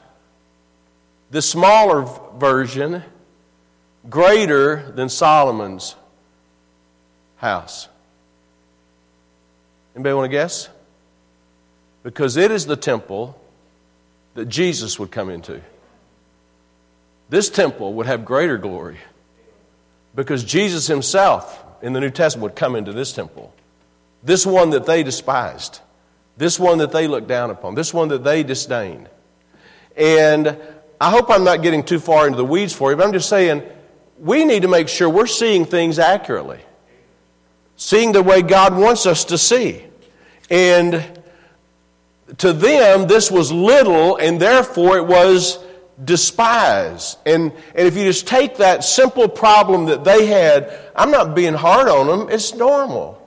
the 1.30 1.44
smaller 1.44 2.10
version, 2.36 3.04
greater 4.10 4.92
than 4.96 5.08
Solomon's 5.08 5.96
house? 7.38 7.88
Anybody 9.94 10.16
want 10.16 10.32
to 10.32 10.36
guess? 10.36 10.68
Because 12.04 12.38
it 12.38 12.52
is 12.52 12.66
the 12.66 12.76
temple 12.76 13.40
that 14.34 14.46
Jesus 14.46 14.98
would 15.00 15.12
come 15.12 15.30
into. 15.30 15.62
This 17.30 17.50
temple 17.50 17.94
would 17.94 18.08
have 18.08 18.26
greater 18.26 18.58
glory 18.58 18.98
because 20.16 20.44
Jesus 20.44 20.88
himself 20.88 21.64
in 21.82 21.94
the 21.94 22.00
New 22.00 22.10
Testament 22.10 22.44
would 22.44 22.56
come 22.56 22.76
into 22.76 22.94
this 22.94 23.14
temple. 23.14 23.54
This 24.24 24.46
one 24.46 24.72
that 24.72 24.86
they 24.86 25.04
despised, 25.04 25.80
this 26.38 26.60
one 26.60 26.80
that 26.80 26.92
they 26.92 27.08
looked 27.08 27.28
down 27.28 27.50
upon, 27.50 27.76
this 27.76 27.94
one 27.94 28.10
that 28.10 28.24
they 28.24 28.44
disdained. 28.44 29.10
And 29.96 30.58
I 31.00 31.10
hope 31.10 31.30
I'm 31.30 31.44
not 31.44 31.62
getting 31.62 31.84
too 31.84 32.00
far 32.00 32.28
into 32.28 32.38
the 32.38 32.46
weeds 32.46 32.74
for 32.74 32.92
you, 32.92 32.98
but 32.98 33.06
I'm 33.06 33.14
just 33.14 33.30
saying 33.30 33.64
we 34.20 34.46
need 34.46 34.62
to 34.62 34.68
make 34.68 34.88
sure 34.88 35.10
we're 35.10 35.26
seeing 35.26 35.66
things 35.66 35.98
accurately, 35.98 36.60
seeing 37.76 38.12
the 38.12 38.22
way 38.22 38.42
God 38.42 38.76
wants 38.76 39.06
us 39.06 39.26
to 39.26 39.38
see. 39.38 39.84
And 40.50 41.21
to 42.38 42.54
them, 42.54 43.08
this 43.08 43.30
was 43.30 43.52
little, 43.52 44.18
and 44.18 44.40
therefore 44.40 44.98
it 44.98 45.06
was 45.06 45.60
despised. 46.04 47.18
And, 47.26 47.52
and 47.76 47.88
if 47.88 47.96
you 47.96 48.04
just 48.04 48.28
take 48.28 48.58
that 48.58 48.84
simple 48.84 49.28
problem 49.28 49.86
that 49.86 50.04
they 50.04 50.26
had, 50.26 50.78
I'm 50.96 51.12
not 51.12 51.36
being 51.36 51.54
hard 51.54 51.88
on 51.88 52.08
them, 52.08 52.30
it's 52.30 52.54
normal. 52.54 53.18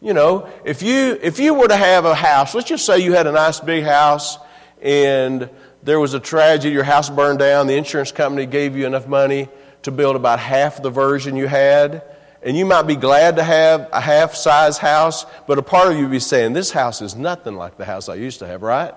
You 0.00 0.14
know, 0.14 0.48
if 0.64 0.82
you, 0.82 1.18
if 1.22 1.38
you 1.38 1.54
were 1.54 1.68
to 1.68 1.76
have 1.76 2.04
a 2.04 2.14
house, 2.14 2.54
let's 2.54 2.68
just 2.68 2.86
say 2.86 3.00
you 3.00 3.12
had 3.12 3.26
a 3.26 3.32
nice 3.32 3.60
big 3.60 3.84
house 3.84 4.38
and 4.80 5.50
there 5.82 6.00
was 6.00 6.14
a 6.14 6.20
tragedy, 6.20 6.72
your 6.72 6.84
house 6.84 7.10
burned 7.10 7.38
down, 7.38 7.66
the 7.66 7.76
insurance 7.76 8.12
company 8.12 8.46
gave 8.46 8.76
you 8.76 8.86
enough 8.86 9.06
money 9.06 9.48
to 9.82 9.90
build 9.90 10.16
about 10.16 10.38
half 10.38 10.82
the 10.82 10.90
version 10.90 11.36
you 11.36 11.46
had. 11.46 12.02
And 12.42 12.56
you 12.56 12.64
might 12.64 12.82
be 12.82 12.96
glad 12.96 13.36
to 13.36 13.42
have 13.42 13.88
a 13.92 14.00
half 14.00 14.34
size 14.34 14.78
house, 14.78 15.26
but 15.46 15.58
a 15.58 15.62
part 15.62 15.90
of 15.90 15.96
you 15.96 16.04
would 16.04 16.10
be 16.10 16.20
saying, 16.20 16.54
This 16.54 16.70
house 16.70 17.02
is 17.02 17.14
nothing 17.14 17.56
like 17.56 17.76
the 17.76 17.84
house 17.84 18.08
I 18.08 18.14
used 18.14 18.38
to 18.38 18.46
have, 18.46 18.62
right? 18.62 18.94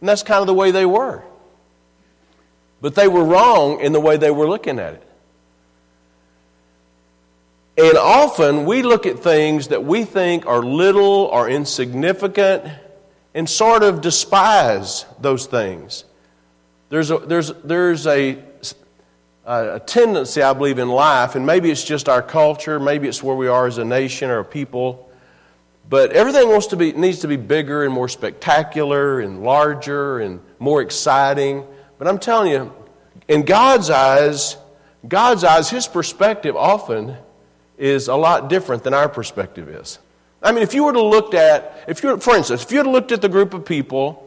And 0.00 0.08
that's 0.08 0.22
kind 0.22 0.40
of 0.40 0.46
the 0.46 0.54
way 0.54 0.70
they 0.70 0.86
were. 0.86 1.22
But 2.80 2.94
they 2.94 3.08
were 3.08 3.24
wrong 3.24 3.80
in 3.80 3.92
the 3.92 4.00
way 4.00 4.16
they 4.16 4.30
were 4.30 4.48
looking 4.48 4.78
at 4.78 4.94
it. 4.94 5.02
And 7.76 7.98
often 7.98 8.66
we 8.66 8.82
look 8.82 9.06
at 9.06 9.18
things 9.18 9.68
that 9.68 9.84
we 9.84 10.04
think 10.04 10.46
are 10.46 10.62
little 10.62 11.24
or 11.32 11.48
insignificant 11.48 12.64
and 13.34 13.50
sort 13.50 13.82
of 13.82 14.00
despise 14.00 15.06
those 15.20 15.46
things. 15.46 16.04
There's 16.88 17.10
a, 17.10 17.18
there's, 17.18 17.52
there's 17.64 18.06
a, 18.06 18.38
a 19.46 19.80
tendency, 19.80 20.42
I 20.42 20.52
believe, 20.52 20.78
in 20.78 20.88
life, 20.88 21.34
and 21.34 21.44
maybe 21.44 21.70
it's 21.70 21.84
just 21.84 22.08
our 22.08 22.22
culture, 22.22 22.80
maybe 22.80 23.08
it's 23.08 23.22
where 23.22 23.36
we 23.36 23.48
are 23.48 23.66
as 23.66 23.78
a 23.78 23.84
nation 23.84 24.30
or 24.30 24.38
a 24.38 24.44
people, 24.44 25.10
but 25.88 26.12
everything 26.12 26.48
wants 26.48 26.68
to 26.68 26.76
be, 26.76 26.92
needs 26.92 27.18
to 27.20 27.28
be 27.28 27.36
bigger 27.36 27.84
and 27.84 27.92
more 27.92 28.08
spectacular 28.08 29.20
and 29.20 29.42
larger 29.42 30.20
and 30.20 30.40
more 30.58 30.80
exciting. 30.80 31.64
But 31.98 32.08
I'm 32.08 32.18
telling 32.18 32.52
you, 32.52 32.72
in 33.28 33.44
God's 33.44 33.90
eyes, 33.90 34.56
God's 35.06 35.44
eyes, 35.44 35.68
His 35.68 35.86
perspective 35.86 36.56
often 36.56 37.16
is 37.76 38.08
a 38.08 38.14
lot 38.14 38.48
different 38.48 38.82
than 38.82 38.94
our 38.94 39.08
perspective 39.08 39.68
is. 39.68 39.98
I 40.42 40.52
mean, 40.52 40.62
if 40.62 40.74
you 40.74 40.84
were 40.84 40.92
to 40.92 41.02
look 41.02 41.34
at, 41.34 41.84
if 41.86 42.02
you 42.02 42.16
for 42.18 42.36
instance, 42.36 42.62
if 42.62 42.72
you 42.72 42.78
had 42.78 42.86
looked 42.86 43.12
at 43.12 43.20
the 43.20 43.28
group 43.28 43.52
of 43.52 43.64
people 43.64 44.23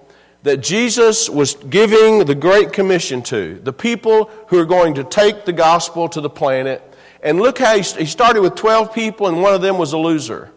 that 0.47 0.61
Jesus 0.61 1.29
was 1.29 1.55
giving 1.55 2.19
the 2.23 2.33
Great 2.33 2.71
Commission 2.71 3.21
to, 3.23 3.59
the 3.63 3.73
people 3.73 4.31
who 4.47 4.57
are 4.57 4.65
going 4.65 4.93
to 4.93 5.03
take 5.03 5.43
the 5.43 5.51
gospel 5.51 6.07
to 6.09 6.21
the 6.21 6.29
planet, 6.29 6.81
and 7.21 7.39
look 7.39 7.57
how 7.57 7.75
he, 7.75 8.05
started 8.05 8.41
with 8.41 8.55
12 8.55 8.93
people 8.93 9.27
and 9.27 9.41
one 9.41 9.53
of 9.53 9.61
them 9.61 9.77
was 9.77 9.91
a 9.91 9.97
loser. 9.97 10.51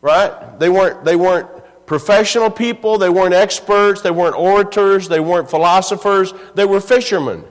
Right? 0.00 0.58
They 0.60 0.68
weren't, 0.68 1.04
they 1.04 1.16
weren't 1.16 1.48
professional 1.86 2.50
people, 2.50 2.98
they 2.98 3.08
weren't 3.08 3.34
experts, 3.34 4.02
they 4.02 4.12
weren't 4.12 4.36
orators, 4.36 5.08
they 5.08 5.18
weren't 5.18 5.50
philosophers, 5.50 6.32
they 6.54 6.64
were 6.64 6.80
fishermen. 6.80 7.42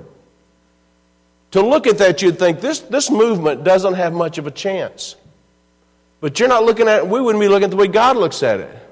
To 1.52 1.62
look 1.62 1.88
at 1.88 1.98
that, 1.98 2.22
you'd 2.22 2.40
think 2.40 2.62
this, 2.62 2.80
this 2.80 3.12
movement 3.12 3.66
doesn't 3.66 3.96
have 3.96 4.14
much 4.14 4.38
of 4.38 4.48
a 4.48 4.52
chance. 4.52 5.18
But 6.22 6.40
you're 6.40 6.48
not 6.48 6.64
looking 6.64 6.88
at 6.88 7.00
it, 7.00 7.08
we 7.08 7.20
wouldn't 7.20 7.42
be 7.42 7.50
looking 7.50 7.66
at 7.66 7.72
the 7.72 7.76
way 7.76 7.88
God 7.88 8.16
looks 8.16 8.44
at 8.44 8.62
it. 8.62 8.87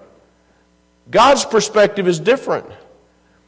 God's 1.10 1.46
perspective 1.46 2.08
is 2.08 2.20
different. 2.20 2.66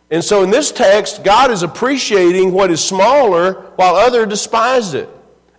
And 0.09 0.23
so 0.23 0.43
in 0.43 0.49
this 0.49 0.71
text, 0.71 1.23
God 1.23 1.51
is 1.51 1.63
appreciating 1.63 2.53
what 2.53 2.71
is 2.71 2.83
smaller 2.83 3.53
while 3.75 3.95
others 3.95 4.27
despise 4.27 4.93
it. 4.93 5.09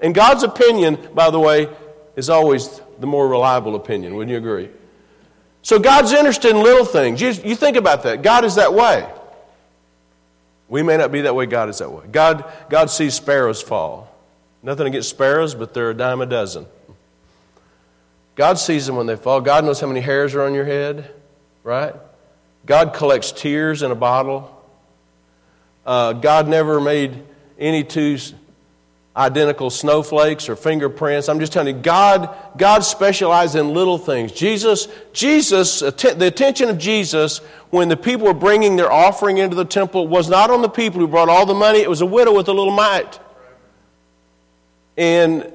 And 0.01 0.15
God's 0.15 0.43
opinion, 0.43 0.99
by 1.15 1.31
the 1.31 1.41
way, 1.41 1.69
is 2.17 2.31
always 2.31 2.81
the 2.99 3.07
more 3.07 3.29
reliable 3.29 3.75
opinion. 3.75 4.15
Wouldn't 4.15 4.31
you 4.31 4.39
agree? 4.39 4.71
So 5.63 5.79
God's 5.79 6.13
interested 6.13 6.51
in 6.51 6.63
little 6.63 6.85
things. 6.85 7.21
You, 7.21 7.31
you 7.31 7.55
think 7.55 7.77
about 7.77 8.05
that. 8.05 8.23
God 8.23 8.45
is 8.45 8.55
that 8.55 8.73
way. 8.73 9.07
We 10.69 10.83
may 10.83 10.97
not 10.97 11.13
be 11.13 11.23
that 11.23 11.35
way, 11.35 11.47
God 11.47 11.69
is 11.69 11.79
that 11.79 11.91
way. 11.91 12.05
God, 12.11 12.45
God 12.69 12.91
sees 12.91 13.15
sparrows 13.15 13.61
fall. 13.61 14.15
Nothing 14.63 14.87
against 14.87 15.11
sparrows, 15.11 15.55
but 15.55 15.73
they're 15.73 15.91
a 15.91 15.95
dime 15.95 16.21
a 16.21 16.27
dozen. 16.27 16.67
God 18.35 18.59
sees 18.59 18.87
them 18.87 18.97
when 18.97 19.07
they 19.07 19.17
fall. 19.17 19.41
God 19.41 19.65
knows 19.65 19.81
how 19.81 19.87
many 19.87 20.01
hairs 20.01 20.35
are 20.35 20.43
on 20.43 20.55
your 20.55 20.65
head, 20.65 21.11
right? 21.69 21.95
God 22.65 22.95
collects 22.95 23.31
tears 23.31 23.83
in 23.83 23.91
a 23.91 23.95
bottle. 23.95 24.59
Uh, 25.85 26.15
God 26.15 26.49
never 26.49 26.81
made 26.81 27.23
any 27.59 27.85
two 27.85 28.17
identical 29.15 29.69
snowflakes 29.69 30.49
or 30.49 30.57
fingerprints. 30.57 31.29
I'm 31.29 31.41
just 31.41 31.53
telling 31.53 31.77
you, 31.77 31.83
God, 31.83 32.35
God 32.57 32.85
specializes 32.85 33.57
in 33.57 33.75
little 33.75 33.99
things. 33.99 34.33
Jesus, 34.33 34.89
Jesus, 35.13 35.81
the 35.81 36.27
attention 36.27 36.71
of 36.71 36.79
Jesus 36.79 37.39
when 37.69 37.91
the 37.91 37.99
people 37.99 38.27
were 38.27 38.33
bringing 38.33 38.77
their 38.77 38.91
offering 38.91 39.37
into 39.37 39.55
the 39.55 39.67
temple 39.67 40.09
was 40.09 40.31
not 40.31 40.51
on 40.51 40.63
the 40.63 40.71
people 40.71 41.01
who 41.01 41.07
brought 41.07 41.29
all 41.29 41.45
the 41.45 41.53
money. 41.53 41.81
It 41.81 41.91
was 41.91 42.01
a 42.01 42.07
widow 42.07 42.35
with 42.35 42.49
a 42.49 42.55
little 42.55 42.73
mite. 42.73 43.21
And 44.97 45.53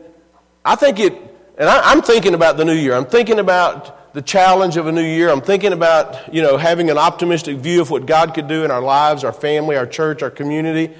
I 0.63 0.75
think 0.75 0.99
it, 0.99 1.13
and 1.57 1.67
I, 1.67 1.91
I'm 1.91 2.03
thinking 2.03 2.35
about 2.35 2.57
the 2.57 2.65
new 2.65 2.75
year. 2.75 2.93
I'm 2.93 3.07
thinking 3.07 3.39
about 3.39 4.02
the 4.13 4.21
challenge 4.21 4.77
of 4.77 4.87
a 4.87 4.91
new 4.91 5.03
year. 5.03 5.29
I'm 5.29 5.41
thinking 5.41 5.73
about, 5.73 6.33
you 6.33 6.41
know, 6.41 6.57
having 6.57 6.89
an 6.89 6.97
optimistic 6.97 7.57
view 7.57 7.81
of 7.81 7.89
what 7.89 8.05
God 8.05 8.33
could 8.33 8.47
do 8.47 8.63
in 8.63 8.71
our 8.71 8.81
lives, 8.81 9.23
our 9.23 9.33
family, 9.33 9.75
our 9.75 9.87
church, 9.87 10.21
our 10.23 10.31
community 10.31 10.93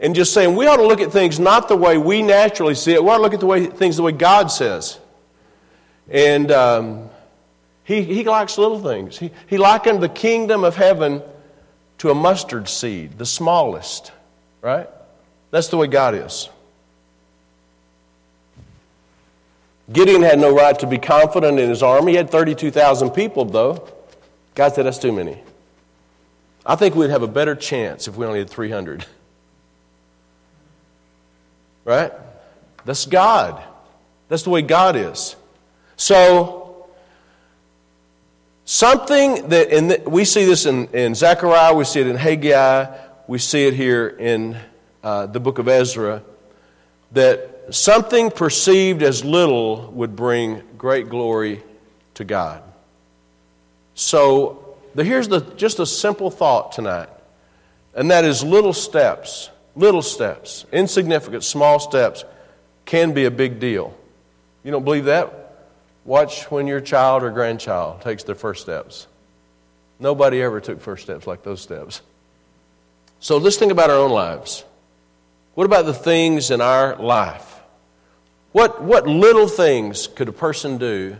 and 0.00 0.14
just 0.14 0.32
saying 0.32 0.54
we 0.54 0.66
ought 0.66 0.76
to 0.76 0.86
look 0.86 1.00
at 1.00 1.12
things 1.12 1.40
not 1.40 1.68
the 1.68 1.76
way 1.76 1.98
we 1.98 2.22
naturally 2.22 2.74
see 2.74 2.92
it. 2.92 3.02
We 3.02 3.10
ought 3.10 3.16
to 3.16 3.22
look 3.22 3.34
at 3.34 3.40
the 3.40 3.46
way 3.46 3.66
things 3.66 3.96
the 3.96 4.02
way 4.02 4.12
God 4.12 4.48
says. 4.48 4.98
And 6.08 6.50
um, 6.50 7.10
he, 7.84 8.02
he 8.02 8.24
likes 8.24 8.58
little 8.58 8.80
things. 8.80 9.18
He, 9.18 9.32
he 9.46 9.58
likened 9.58 10.02
the 10.02 10.08
kingdom 10.08 10.64
of 10.64 10.76
heaven 10.76 11.22
to 11.98 12.10
a 12.10 12.14
mustard 12.14 12.68
seed, 12.68 13.18
the 13.18 13.26
smallest, 13.26 14.12
right? 14.62 14.88
That's 15.50 15.68
the 15.68 15.76
way 15.76 15.88
God 15.88 16.14
is. 16.14 16.48
Gideon 19.90 20.22
had 20.22 20.38
no 20.38 20.54
right 20.54 20.78
to 20.80 20.86
be 20.86 20.98
confident 20.98 21.58
in 21.58 21.68
his 21.68 21.82
army. 21.82 22.12
He 22.12 22.16
had 22.16 22.30
32,000 22.30 23.10
people, 23.10 23.44
though. 23.44 23.88
God 24.54 24.74
said, 24.74 24.84
That's 24.84 24.98
too 24.98 25.12
many. 25.12 25.40
I 26.66 26.76
think 26.76 26.94
we'd 26.94 27.10
have 27.10 27.22
a 27.22 27.28
better 27.28 27.54
chance 27.54 28.08
if 28.08 28.16
we 28.16 28.26
only 28.26 28.40
had 28.40 28.50
300. 28.50 29.06
Right? 31.84 32.12
That's 32.84 33.06
God. 33.06 33.62
That's 34.28 34.42
the 34.42 34.50
way 34.50 34.60
God 34.60 34.94
is. 34.94 35.34
So, 35.96 36.86
something 38.66 39.48
that, 39.48 40.02
we 40.06 40.26
see 40.26 40.44
this 40.44 40.66
in, 40.66 40.88
in 40.88 41.14
Zechariah, 41.14 41.74
we 41.74 41.84
see 41.84 42.00
it 42.00 42.06
in 42.06 42.16
Haggai, 42.16 42.94
we 43.26 43.38
see 43.38 43.66
it 43.66 43.72
here 43.72 44.06
in 44.06 44.58
uh, 45.02 45.26
the 45.26 45.40
book 45.40 45.58
of 45.58 45.66
Ezra, 45.68 46.22
that 47.12 47.57
something 47.70 48.30
perceived 48.30 49.02
as 49.02 49.24
little 49.24 49.90
would 49.92 50.16
bring 50.16 50.62
great 50.76 51.08
glory 51.08 51.62
to 52.14 52.24
God. 52.24 52.62
So, 53.94 54.76
the, 54.94 55.04
here's 55.04 55.28
the, 55.28 55.40
just 55.40 55.78
a 55.78 55.86
simple 55.86 56.30
thought 56.30 56.72
tonight, 56.72 57.08
and 57.94 58.10
that 58.10 58.24
is 58.24 58.42
little 58.42 58.72
steps 58.72 59.50
Little 59.78 60.02
steps, 60.02 60.66
insignificant, 60.72 61.44
small 61.44 61.78
steps, 61.78 62.24
can 62.84 63.12
be 63.12 63.26
a 63.26 63.30
big 63.30 63.60
deal. 63.60 63.96
You 64.64 64.72
don't 64.72 64.82
believe 64.82 65.04
that? 65.04 65.68
Watch 66.04 66.50
when 66.50 66.66
your 66.66 66.80
child 66.80 67.22
or 67.22 67.30
grandchild 67.30 68.00
takes 68.02 68.24
their 68.24 68.34
first 68.34 68.60
steps. 68.60 69.06
Nobody 70.00 70.42
ever 70.42 70.60
took 70.60 70.80
first 70.80 71.04
steps 71.04 71.28
like 71.28 71.44
those 71.44 71.60
steps. 71.60 72.02
So 73.20 73.36
let's 73.36 73.56
think 73.56 73.70
about 73.70 73.88
our 73.88 73.98
own 73.98 74.10
lives. 74.10 74.64
What 75.54 75.64
about 75.64 75.86
the 75.86 75.94
things 75.94 76.50
in 76.50 76.60
our 76.60 76.96
life? 76.96 77.47
What, 78.52 78.82
what 78.82 79.06
little 79.06 79.46
things 79.46 80.06
could 80.06 80.28
a 80.28 80.32
person 80.32 80.78
do? 80.78 81.16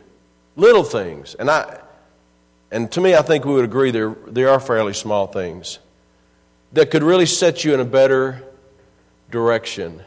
Little 0.56 0.84
things. 0.84 1.34
And, 1.34 1.50
I, 1.50 1.80
and 2.70 2.90
to 2.92 3.00
me, 3.00 3.14
I 3.14 3.22
think 3.22 3.44
we 3.44 3.54
would 3.54 3.64
agree 3.64 3.90
there, 3.90 4.16
there 4.26 4.50
are 4.50 4.60
fairly 4.60 4.94
small 4.94 5.26
things 5.26 5.78
that 6.72 6.90
could 6.90 7.02
really 7.02 7.26
set 7.26 7.64
you 7.64 7.74
in 7.74 7.80
a 7.80 7.84
better 7.84 8.42
direction. 9.30 10.02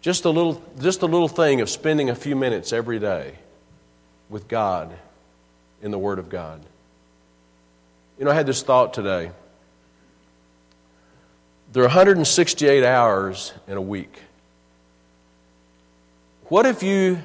Just 0.00 0.24
a 0.24 0.30
little, 0.30 0.62
just 0.80 1.02
a 1.02 1.06
little 1.06 1.28
thing 1.28 1.60
of 1.60 1.70
spending 1.70 2.10
a 2.10 2.14
few 2.14 2.36
minutes 2.36 2.72
every 2.72 2.98
day 2.98 3.34
with 4.28 4.48
God 4.48 4.92
in 5.82 5.90
the 5.90 5.98
Word 5.98 6.18
of 6.18 6.28
God. 6.28 6.60
You 8.18 8.24
know, 8.24 8.30
I 8.30 8.34
had 8.34 8.46
this 8.46 8.62
thought 8.62 8.94
today. 8.94 9.30
There 11.72 11.82
are 11.82 11.86
168 11.86 12.84
hours 12.84 13.52
in 13.66 13.76
a 13.76 13.82
week. 13.82 14.20
What 16.48 16.66
if 16.66 16.82
you, 16.82 17.22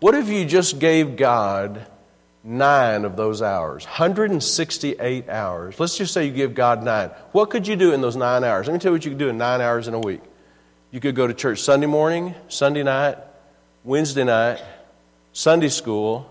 what 0.00 0.14
if 0.14 0.28
you 0.28 0.44
just 0.44 0.78
gave 0.78 1.16
God 1.16 1.86
nine 2.44 3.06
of 3.06 3.16
those 3.16 3.40
hours, 3.40 3.84
168 3.86 5.28
hours. 5.30 5.80
Let's 5.80 5.96
just 5.96 6.12
say 6.12 6.26
you 6.26 6.32
give 6.32 6.54
God 6.54 6.84
nine. 6.84 7.08
What 7.32 7.48
could 7.50 7.66
you 7.66 7.74
do 7.74 7.92
in 7.92 8.02
those 8.02 8.16
nine 8.16 8.44
hours? 8.44 8.66
Let 8.66 8.74
me 8.74 8.78
tell 8.78 8.90
you 8.90 8.96
what 8.96 9.04
you 9.04 9.10
could 9.12 9.18
do 9.18 9.30
in 9.30 9.38
nine 9.38 9.62
hours 9.62 9.88
in 9.88 9.94
a 9.94 9.98
week. 9.98 10.20
You 10.90 11.00
could 11.00 11.16
go 11.16 11.26
to 11.26 11.34
church 11.34 11.60
Sunday 11.60 11.86
morning, 11.86 12.34
Sunday 12.48 12.82
night, 12.82 13.16
Wednesday 13.82 14.24
night, 14.24 14.62
Sunday 15.32 15.68
school. 15.68 16.30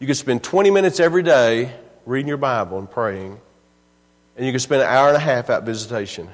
You 0.00 0.06
could 0.06 0.16
spend 0.16 0.42
20 0.42 0.70
minutes 0.70 1.00
every 1.00 1.22
day 1.22 1.72
reading 2.04 2.28
your 2.28 2.36
Bible 2.36 2.78
and 2.78 2.90
praying. 2.90 3.40
And 4.36 4.44
you 4.44 4.52
could 4.52 4.60
spend 4.60 4.82
an 4.82 4.88
hour 4.88 5.08
and 5.08 5.16
a 5.16 5.20
half 5.20 5.50
at 5.50 5.62
visitation. 5.62 6.28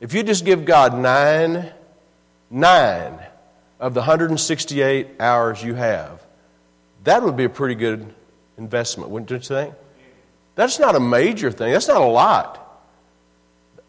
If 0.00 0.12
you 0.12 0.22
just 0.22 0.44
give 0.44 0.64
God 0.64 0.98
nine, 0.98 1.70
nine 2.50 3.18
of 3.78 3.94
the 3.94 4.00
168 4.00 5.20
hours 5.20 5.62
you 5.62 5.74
have, 5.74 6.24
that 7.04 7.22
would 7.22 7.36
be 7.36 7.44
a 7.44 7.48
pretty 7.48 7.74
good 7.74 8.14
investment, 8.58 9.10
wouldn't 9.10 9.30
you 9.30 9.38
think? 9.38 9.74
That's 10.54 10.78
not 10.78 10.96
a 10.96 11.00
major 11.00 11.50
thing. 11.50 11.72
That's 11.72 11.88
not 11.88 12.00
a 12.00 12.06
lot. 12.06 12.62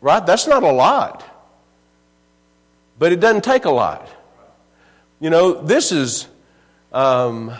Right? 0.01 0.25
That's 0.25 0.47
not 0.47 0.63
a 0.63 0.71
lot. 0.71 1.23
But 2.99 3.13
it 3.13 3.19
doesn't 3.19 3.43
take 3.43 3.65
a 3.65 3.71
lot. 3.71 4.07
You 5.19 5.29
know, 5.29 5.53
this 5.61 5.91
is 5.91 6.27
um, 6.91 7.53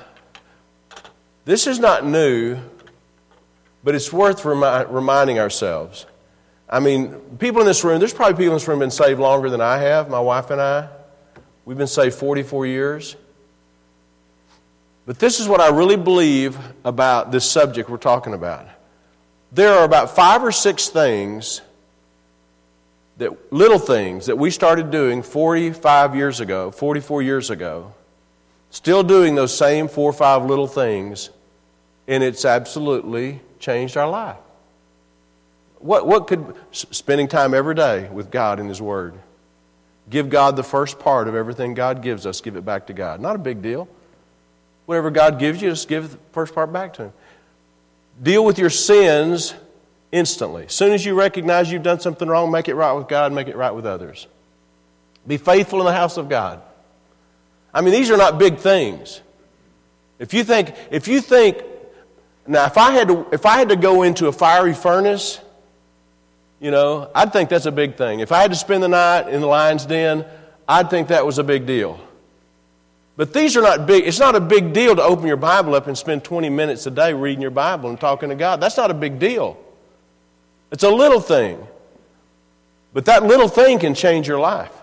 this 1.46 1.66
is 1.66 1.80
not 1.80 2.06
new, 2.06 2.60
but 3.84 3.96
it's 3.96 4.12
worth 4.12 4.44
remi- 4.46 4.86
reminding 4.92 5.40
ourselves. 5.40 6.06
I 6.69 6.80
mean, 6.80 7.13
people 7.39 7.62
in 7.62 7.67
this 7.67 7.84
room, 7.84 7.99
there's 7.99 8.13
probably 8.13 8.34
people 8.34 8.53
in 8.53 8.56
this 8.56 8.67
room 8.67 8.80
been 8.80 8.91
saved 8.91 9.19
longer 9.19 9.49
than 9.49 9.62
I 9.62 9.77
have, 9.77 10.10
my 10.10 10.19
wife 10.19 10.49
and 10.49 10.62
I. 10.62 10.89
We've 11.65 11.77
been 11.77 11.88
saved 11.88 12.15
44 12.15 12.65
years. 12.65 13.15
But 15.06 15.19
this 15.19 15.39
is 15.39 15.47
what 15.47 15.62
I 15.62 15.69
really 15.69 15.95
believe 15.95 16.58
about 16.84 17.32
this 17.32 17.49
subject 17.49 17.89
we're 17.89 17.97
talking 17.97 18.34
about. 18.34 18.67
There 19.53 19.73
are 19.73 19.86
about 19.86 20.13
five 20.13 20.43
or 20.43 20.51
six 20.51 20.89
things 20.89 21.62
that 23.17 23.51
little 23.51 23.80
things 23.80 24.25
that 24.25 24.38
we 24.38 24.51
started 24.51 24.91
doing 24.91 25.23
45 25.23 26.15
years 26.15 26.41
ago, 26.41 26.71
44 26.71 27.21
years 27.21 27.49
ago, 27.49 27.93
still 28.69 29.01
doing 29.01 29.36
those 29.36 29.58
same 29.58 29.88
four 29.88 30.10
or 30.10 30.13
five 30.13 30.45
little 30.45 30.67
things, 30.67 31.30
and 32.08 32.21
it's 32.21 32.43
absolutely 32.45 33.39
changed 33.60 33.95
our 33.95 34.10
life. 34.10 34.38
What, 35.80 36.08
what 36.08 36.28
could 36.28 36.56
spending 36.72 37.28
time 37.28 37.54
every 37.54 37.76
day 37.76 38.10
with 38.10 38.32
God 38.32 38.60
in 38.60 38.68
His 38.68 38.82
Word? 38.82 39.13
Give 40.10 40.30
God 40.30 40.56
the 40.56 40.63
first 40.63 41.00
part 41.00 41.28
of 41.28 41.36
everything 41.36 41.74
God 41.74 42.02
gives 42.02 42.26
us, 42.26 42.42
give 42.42 42.56
it 42.56 42.66
back 42.66 42.88
to 42.88 42.94
God. 42.94 43.20
Not 43.20 43.36
a 43.36 43.40
big 43.40 43.62
deal. 43.62 43.88
Whatever 44.86 45.12
God 45.12 45.38
gives 45.38 45.62
you, 45.62 45.70
just 45.70 45.88
give 45.88 46.12
the 46.12 46.18
first 46.32 46.56
part 46.56 46.72
back 46.72 46.94
to 46.94 47.04
Him. 47.04 47.13
Deal 48.22 48.44
with 48.44 48.58
your 48.58 48.70
sins 48.70 49.54
instantly. 50.12 50.66
As 50.66 50.74
soon 50.74 50.94
as 50.94 51.06
you 51.06 51.13
recognize 51.13 51.72
you've 51.72 51.84
done 51.84 52.00
something 52.00 52.28
wrong, 52.28 52.52
make 52.52 52.70
it 52.70 52.76
right 52.76 52.94
with 52.94 53.08
God, 53.08 53.34
make 53.34 53.48
it 53.48 53.56
right 53.56 53.72
with 53.72 53.86
others. 53.86 54.28
Be 55.28 55.38
faithful 55.38 55.80
in 55.80 55.86
the 55.86 55.94
house 55.94 56.18
of 56.18 56.30
God. 56.30 56.62
I 57.74 57.82
mean, 57.82 57.92
these 57.92 58.10
are 58.10 58.18
not 58.18 58.40
big 58.40 58.58
things. 58.58 59.22
If 60.20 60.34
you 60.34 60.44
think, 60.44 60.74
if 60.90 61.08
you 61.08 61.22
think, 61.22 61.63
now 62.48 62.66
if 62.66 62.78
I 62.78 62.92
had 62.92 63.10
to, 63.10 63.28
if 63.32 63.46
I 63.46 63.58
had 63.58 63.70
to 63.70 63.76
go 63.76 64.04
into 64.04 64.28
a 64.28 64.32
fiery 64.32 64.74
furnace, 64.74 65.40
you 66.60 66.72
know, 66.72 67.10
I'd 67.13 67.32
think 67.32 67.50
that's 67.50 67.65
a 67.65 67.72
big 67.72 67.96
thing. 67.96 68.20
If 68.20 68.32
I 68.32 68.41
had 68.41 68.52
to 68.52 68.58
spend 68.58 68.84
the 68.84 68.88
night 68.88 69.30
in 69.30 69.41
the 69.41 69.48
lion's 69.48 69.86
den, 69.86 70.26
I'd 70.67 70.89
think 70.89 71.10
that 71.10 71.26
was 71.26 71.38
a 71.38 71.43
big 71.43 71.65
deal. 71.65 72.00
But 73.15 73.34
these 73.34 73.58
are 73.58 73.62
not 73.62 73.88
big, 73.88 74.08
it's 74.08 74.20
not 74.20 74.36
a 74.36 74.39
big 74.39 74.74
deal 74.74 74.96
to 74.96 75.04
open 75.04 75.28
your 75.28 75.38
Bible 75.38 75.76
up 75.76 75.88
and 75.88 75.98
spend 75.98 76.24
20 76.24 76.50
minutes 76.50 76.86
a 76.86 76.91
day 76.91 77.13
reading 77.13 77.41
your 77.41 77.52
Bible 77.52 77.89
and 77.89 78.00
talking 78.00 78.30
to 78.30 78.36
God. 78.36 78.62
That's 78.62 78.78
not 78.78 78.91
a 78.91 78.93
big 78.93 79.17
deal. 79.20 79.58
It's 80.72 80.84
a 80.84 80.89
little 80.89 81.22
thing. 81.22 81.65
But 82.93 83.06
that 83.06 83.24
little 83.24 83.48
thing 83.48 83.80
can 83.80 83.96
change 83.96 84.28
your 84.28 84.39
life. 84.39 84.74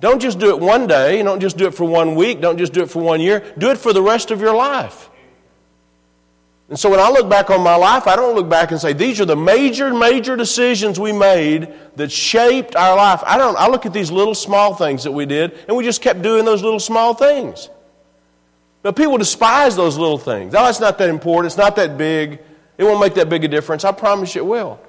Don't 0.00 0.20
just 0.20 0.38
do 0.38 0.50
it 0.50 0.60
one 0.60 0.86
day. 0.86 1.22
Don't 1.22 1.40
just 1.40 1.56
do 1.56 1.66
it 1.66 1.74
for 1.74 1.84
one 1.84 2.14
week. 2.14 2.40
Don't 2.40 2.58
just 2.58 2.72
do 2.72 2.82
it 2.82 2.90
for 2.90 3.02
one 3.02 3.20
year. 3.20 3.44
Do 3.56 3.70
it 3.70 3.78
for 3.78 3.92
the 3.92 4.02
rest 4.02 4.30
of 4.30 4.40
your 4.40 4.54
life. 4.54 5.08
And 6.68 6.76
so 6.78 6.90
when 6.90 6.98
I 6.98 7.10
look 7.10 7.28
back 7.28 7.50
on 7.50 7.60
my 7.60 7.76
life, 7.76 8.08
I 8.08 8.16
don't 8.16 8.34
look 8.34 8.48
back 8.48 8.72
and 8.72 8.80
say, 8.80 8.92
these 8.92 9.20
are 9.20 9.24
the 9.24 9.36
major, 9.36 9.94
major 9.94 10.36
decisions 10.36 10.98
we 10.98 11.12
made 11.12 11.72
that 11.94 12.10
shaped 12.10 12.74
our 12.74 12.96
life. 12.96 13.22
I 13.24 13.38
don't, 13.38 13.56
I 13.56 13.68
look 13.68 13.86
at 13.86 13.92
these 13.92 14.10
little 14.10 14.34
small 14.34 14.74
things 14.74 15.04
that 15.04 15.12
we 15.12 15.26
did, 15.26 15.56
and 15.68 15.76
we 15.76 15.84
just 15.84 16.02
kept 16.02 16.22
doing 16.22 16.44
those 16.44 16.64
little 16.64 16.80
small 16.80 17.14
things. 17.14 17.70
But 18.82 18.96
people 18.96 19.16
despise 19.16 19.76
those 19.76 19.96
little 19.96 20.18
things. 20.18 20.54
Oh, 20.56 20.68
it's 20.68 20.80
not 20.80 20.98
that 20.98 21.08
important. 21.08 21.46
It's 21.46 21.56
not 21.56 21.76
that 21.76 21.96
big. 21.96 22.40
It 22.78 22.84
won't 22.84 23.00
make 23.00 23.14
that 23.14 23.28
big 23.28 23.44
a 23.44 23.48
difference. 23.48 23.84
I 23.84 23.92
promise 23.92 24.34
you 24.34 24.42
it 24.42 24.46
will. 24.46 24.80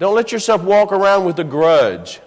Don't 0.00 0.14
let 0.14 0.32
yourself 0.32 0.62
walk 0.62 0.92
around 0.92 1.24
with 1.24 1.38
a 1.38 1.44
grudge. 1.44 2.20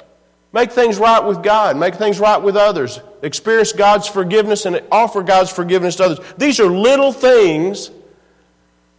Make 0.53 0.71
things 0.71 0.97
right 0.97 1.23
with 1.23 1.43
God. 1.43 1.77
Make 1.77 1.95
things 1.95 2.19
right 2.19 2.41
with 2.41 2.57
others. 2.57 2.99
Experience 3.21 3.71
God's 3.71 4.07
forgiveness 4.07 4.65
and 4.65 4.81
offer 4.91 5.21
God's 5.21 5.51
forgiveness 5.51 5.97
to 5.97 6.03
others. 6.03 6.19
These 6.37 6.59
are 6.59 6.65
little 6.65 7.13
things 7.13 7.91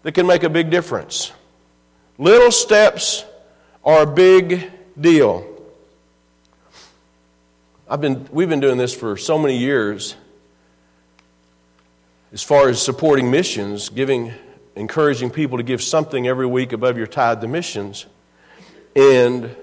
that 0.03 0.13
can 0.13 0.27
make 0.27 0.43
a 0.43 0.51
big 0.51 0.71
difference. 0.71 1.33
Little 2.19 2.51
steps 2.51 3.25
are 3.85 4.03
a 4.03 4.07
big 4.07 4.71
deal. 5.01 5.47
I've 7.89 8.01
been, 8.01 8.29
we've 8.33 8.49
been 8.49 8.61
doing 8.61 8.79
this 8.79 8.95
for 8.95 9.17
so 9.17 9.39
many 9.39 9.59
years 9.59 10.15
as 12.33 12.43
far 12.43 12.69
as 12.69 12.81
supporting 12.81 13.31
missions, 13.31 13.91
giving, 13.91 14.33
encouraging 14.77 15.31
people 15.31 15.59
to 15.59 15.63
give 15.63 15.83
something 15.83 16.27
every 16.27 16.47
week 16.47 16.73
above 16.73 16.97
your 16.97 17.07
tithe 17.07 17.41
to 17.43 17.49
missions. 17.49 18.07
And 18.97 19.55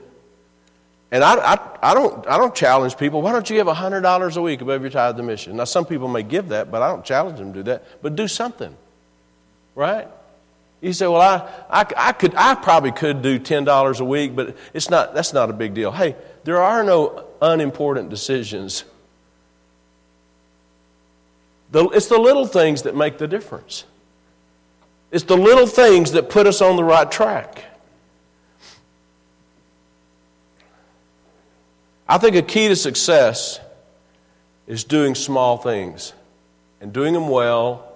and 1.12 1.24
I, 1.24 1.54
I, 1.54 1.60
I, 1.82 1.94
don't, 1.96 2.28
I 2.28 2.38
don't 2.38 2.54
challenge 2.54 2.96
people. 2.96 3.22
Why 3.22 3.32
don't 3.32 3.50
you 3.50 3.56
give 3.56 3.66
$100 3.66 4.38
a 4.38 4.42
week 4.42 4.62
above 4.62 4.82
your 4.82 4.92
tithe 4.92 5.18
to 5.18 5.24
mission? 5.24 5.56
Now, 5.56 5.64
some 5.64 5.86
people 5.86 6.08
may 6.08 6.22
give 6.22 6.50
that, 6.50 6.70
but 6.70 6.84
I 6.84 6.88
don't 6.88 7.04
challenge 7.04 7.40
them 7.40 7.52
to 7.54 7.60
do 7.60 7.64
that. 7.64 7.84
But 8.04 8.16
do 8.16 8.28
something, 8.28 8.76
right? 9.74 10.08
You 10.82 10.94
say, 10.94 11.08
well, 11.08 11.22
I, 11.22 11.82
I, 11.82 11.86
I, 11.98 12.12
could, 12.14 12.34
I 12.36 12.56
probably 12.56 12.92
could 12.92 13.22
do 13.22 13.38
$10 13.38 14.00
a 14.00 14.06
week, 14.06 14.36
but 14.36 14.56
it's 14.74 14.90
not, 14.90 15.14
that's 15.14 15.34
not 15.34 15.50
a 15.50 15.54
big 15.54 15.74
deal. 15.74 15.92
Hey, 15.92 16.16
there 16.46 16.62
are 16.62 16.84
no 16.84 17.26
unimportant 17.42 18.10
decisions. 18.10 18.86
The, 21.72 21.86
it's 21.90 22.08
the 22.08 22.18
little 22.18 22.48
things 22.48 22.84
that 22.84 22.96
make 22.96 23.18
the 23.18 23.28
difference. 23.28 23.84
It's 25.12 25.26
the 25.26 25.38
little 25.38 25.68
things 25.68 26.14
that 26.14 26.30
put 26.30 26.48
us 26.48 26.62
on 26.62 26.76
the 26.78 26.84
right 26.84 27.12
track. 27.12 27.66
I 32.08 32.18
think 32.18 32.36
a 32.36 32.42
key 32.42 32.70
to 32.70 32.76
success 32.76 33.60
is 34.66 34.84
doing 34.84 35.14
small 35.14 35.58
things 35.58 36.14
and 36.80 36.94
doing 36.94 37.14
them 37.14 37.28
well 37.28 37.89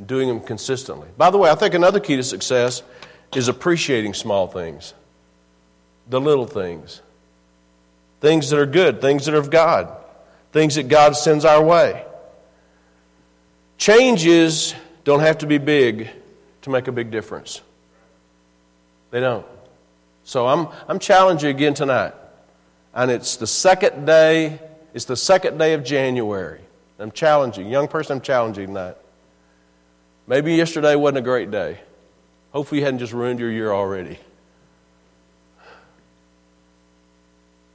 and 0.00 0.06
doing 0.06 0.28
them 0.28 0.40
consistently. 0.40 1.08
By 1.18 1.28
the 1.28 1.36
way, 1.36 1.50
I 1.50 1.54
think 1.54 1.74
another 1.74 2.00
key 2.00 2.16
to 2.16 2.22
success 2.22 2.82
is 3.34 3.48
appreciating 3.48 4.14
small 4.14 4.46
things, 4.46 4.94
the 6.08 6.18
little 6.18 6.46
things, 6.46 7.02
things 8.22 8.48
that 8.48 8.58
are 8.58 8.64
good, 8.64 9.02
things 9.02 9.26
that 9.26 9.34
are 9.34 9.38
of 9.38 9.50
God, 9.50 9.94
things 10.52 10.76
that 10.76 10.88
God 10.88 11.16
sends 11.16 11.44
our 11.44 11.62
way. 11.62 12.02
Changes 13.76 14.74
don't 15.04 15.20
have 15.20 15.38
to 15.38 15.46
be 15.46 15.58
big 15.58 16.08
to 16.62 16.70
make 16.70 16.88
a 16.88 16.92
big 16.92 17.10
difference. 17.10 17.60
They 19.10 19.20
don't. 19.20 19.44
So 20.24 20.48
I'm, 20.48 20.68
I'm 20.88 20.98
challenging 20.98 21.50
you 21.50 21.54
again 21.54 21.74
tonight. 21.74 22.14
And 22.94 23.10
it's 23.10 23.36
the 23.36 23.46
second 23.46 24.06
day, 24.06 24.60
it's 24.94 25.04
the 25.04 25.16
second 25.16 25.58
day 25.58 25.74
of 25.74 25.84
January. 25.84 26.60
I'm 26.98 27.12
challenging, 27.12 27.68
young 27.68 27.86
person, 27.86 28.16
I'm 28.16 28.22
challenging 28.22 28.68
tonight. 28.68 28.96
Maybe 30.30 30.54
yesterday 30.54 30.94
wasn't 30.94 31.18
a 31.18 31.22
great 31.22 31.50
day. 31.50 31.80
Hopefully, 32.52 32.78
you 32.78 32.84
hadn't 32.84 33.00
just 33.00 33.12
ruined 33.12 33.40
your 33.40 33.50
year 33.50 33.72
already. 33.72 34.16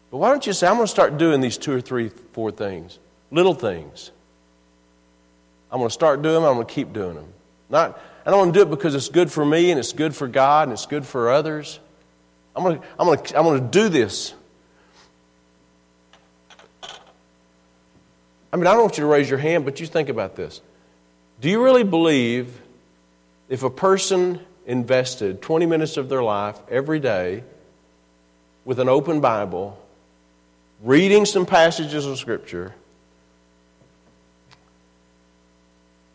But 0.09 0.19
why 0.19 0.29
don't 0.29 0.47
you 0.47 0.53
say, 0.53 0.65
I'm 0.65 0.75
going 0.75 0.85
to 0.85 0.89
start 0.89 1.17
doing 1.17 1.41
these 1.41 1.57
two 1.57 1.73
or 1.73 1.81
three, 1.81 2.07
four 2.31 2.51
things, 2.51 2.97
little 3.29 3.53
things. 3.53 4.09
I'm 5.69 5.79
going 5.79 5.89
to 5.89 5.93
start 5.93 6.21
doing 6.21 6.35
them, 6.35 6.45
I'm 6.45 6.53
going 6.53 6.65
to 6.65 6.73
keep 6.73 6.93
doing 6.93 7.15
them. 7.15 7.27
Not, 7.69 7.99
I 8.25 8.29
don't 8.31 8.39
want 8.39 8.53
to 8.53 8.59
do 8.61 8.65
it 8.65 8.69
because 8.69 8.95
it's 8.95 9.09
good 9.09 9.29
for 9.29 9.43
me 9.43 9.71
and 9.71 9.77
it's 9.77 9.91
good 9.91 10.15
for 10.15 10.29
God 10.29 10.69
and 10.69 10.71
it's 10.71 10.85
good 10.85 11.05
for 11.05 11.29
others. 11.29 11.81
I'm 12.55 12.63
going 12.63 12.79
to, 12.79 12.85
I'm 12.97 13.05
going 13.05 13.21
to, 13.21 13.37
I'm 13.37 13.43
going 13.43 13.59
to 13.59 13.67
do 13.67 13.89
this. 13.89 14.33
I 18.53 18.55
mean, 18.55 18.65
I 18.65 18.71
don't 18.71 18.83
want 18.83 18.97
you 18.97 19.03
to 19.03 19.09
raise 19.09 19.29
your 19.29 19.39
hand, 19.39 19.65
but 19.65 19.81
you 19.81 19.87
think 19.87 20.07
about 20.07 20.37
this. 20.37 20.61
Do 21.41 21.49
you 21.49 21.63
really 21.63 21.83
believe 21.83 22.61
if 23.49 23.63
a 23.63 23.69
person 23.69 24.39
invested 24.65 25.41
20 25.41 25.65
minutes 25.65 25.97
of 25.97 26.09
their 26.09 26.23
life 26.23 26.57
every 26.69 26.99
day 26.99 27.43
with 28.63 28.79
an 28.79 28.89
open 28.89 29.21
Bible, 29.21 29.79
reading 30.81 31.25
some 31.25 31.45
passages 31.45 32.05
of 32.05 32.17
Scripture, 32.17 32.73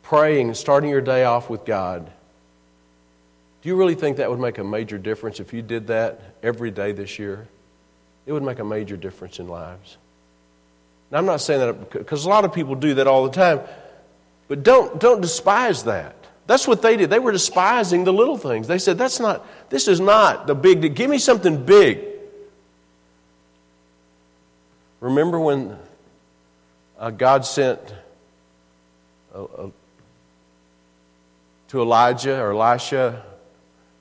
praying 0.03 0.49
and 0.49 0.57
starting 0.57 0.91
your 0.91 1.01
day 1.01 1.25
off 1.25 1.49
with 1.49 1.65
God. 1.65 2.11
Do 3.63 3.69
you 3.69 3.77
really 3.77 3.95
think 3.95 4.17
that 4.17 4.29
would 4.29 4.41
make 4.41 4.59
a 4.59 4.65
major 4.65 4.99
difference 4.99 5.39
if 5.39 5.53
you 5.53 5.63
did 5.63 5.87
that 5.87 6.35
every 6.43 6.73
day 6.73 6.93
this 6.93 7.19
year? 7.19 7.47
It 8.27 8.33
would 8.33 8.43
make 8.43 8.59
a 8.59 8.65
major 8.65 8.97
difference 8.97 9.39
in 9.39 9.47
lives. 9.47 9.97
Now, 11.11 11.19
I'm 11.19 11.27
not 11.27 11.41
saying 11.41 11.61
that 11.61 11.91
because 11.91 12.25
a 12.25 12.29
lot 12.29 12.45
of 12.45 12.53
people 12.53 12.75
do 12.75 12.95
that 12.95 13.07
all 13.07 13.25
the 13.25 13.31
time, 13.31 13.61
but 14.51 14.65
don't, 14.65 14.99
don't 14.99 15.21
despise 15.21 15.85
that. 15.85 16.17
That's 16.49 16.67
what 16.67 16.83
they 16.83 16.97
did. 16.97 17.09
They 17.09 17.21
were 17.21 17.31
despising 17.31 18.03
the 18.03 18.13
little 18.13 18.37
things. 18.37 18.67
They 18.67 18.79
said, 18.79 18.99
That's 18.99 19.21
not, 19.21 19.47
this 19.71 19.87
is 19.87 20.01
not 20.01 20.49
the 20.49 20.57
big, 20.57 20.97
give 20.97 21.09
me 21.09 21.19
something 21.19 21.65
big. 21.65 22.05
Remember 24.99 25.39
when 25.39 25.79
uh, 26.99 27.11
God 27.11 27.47
sent 27.47 27.79
uh, 29.33 29.45
uh, 29.45 29.71
to 31.69 31.81
Elijah 31.81 32.43
or 32.43 32.51
Elisha 32.51 33.23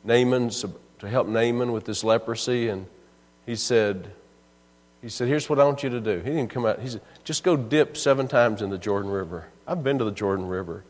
Naaman 0.03 0.49
to 0.49 1.07
help 1.07 1.27
Naaman 1.27 1.71
with 1.71 1.85
this 1.85 2.03
leprosy, 2.03 2.69
and 2.69 2.87
he 3.45 3.55
said, 3.55 4.09
he 5.01 5.09
said, 5.09 5.27
Here's 5.27 5.49
what 5.49 5.59
I 5.59 5.63
want 5.63 5.83
you 5.83 5.89
to 5.89 6.01
do. 6.01 6.19
He 6.19 6.31
didn't 6.31 6.49
come 6.49 6.65
out. 6.65 6.79
He 6.79 6.89
said, 6.89 7.01
Just 7.23 7.43
go 7.43 7.55
dip 7.55 7.95
seven 7.95 8.27
times 8.27 8.61
in 8.61 8.69
the 8.69 8.77
Jordan 8.77 9.11
River. 9.11 9.47
I've 9.67 9.83
been 9.83 9.97
to 9.99 10.03
the 10.03 10.11
Jordan 10.11 10.47
River. 10.47 10.83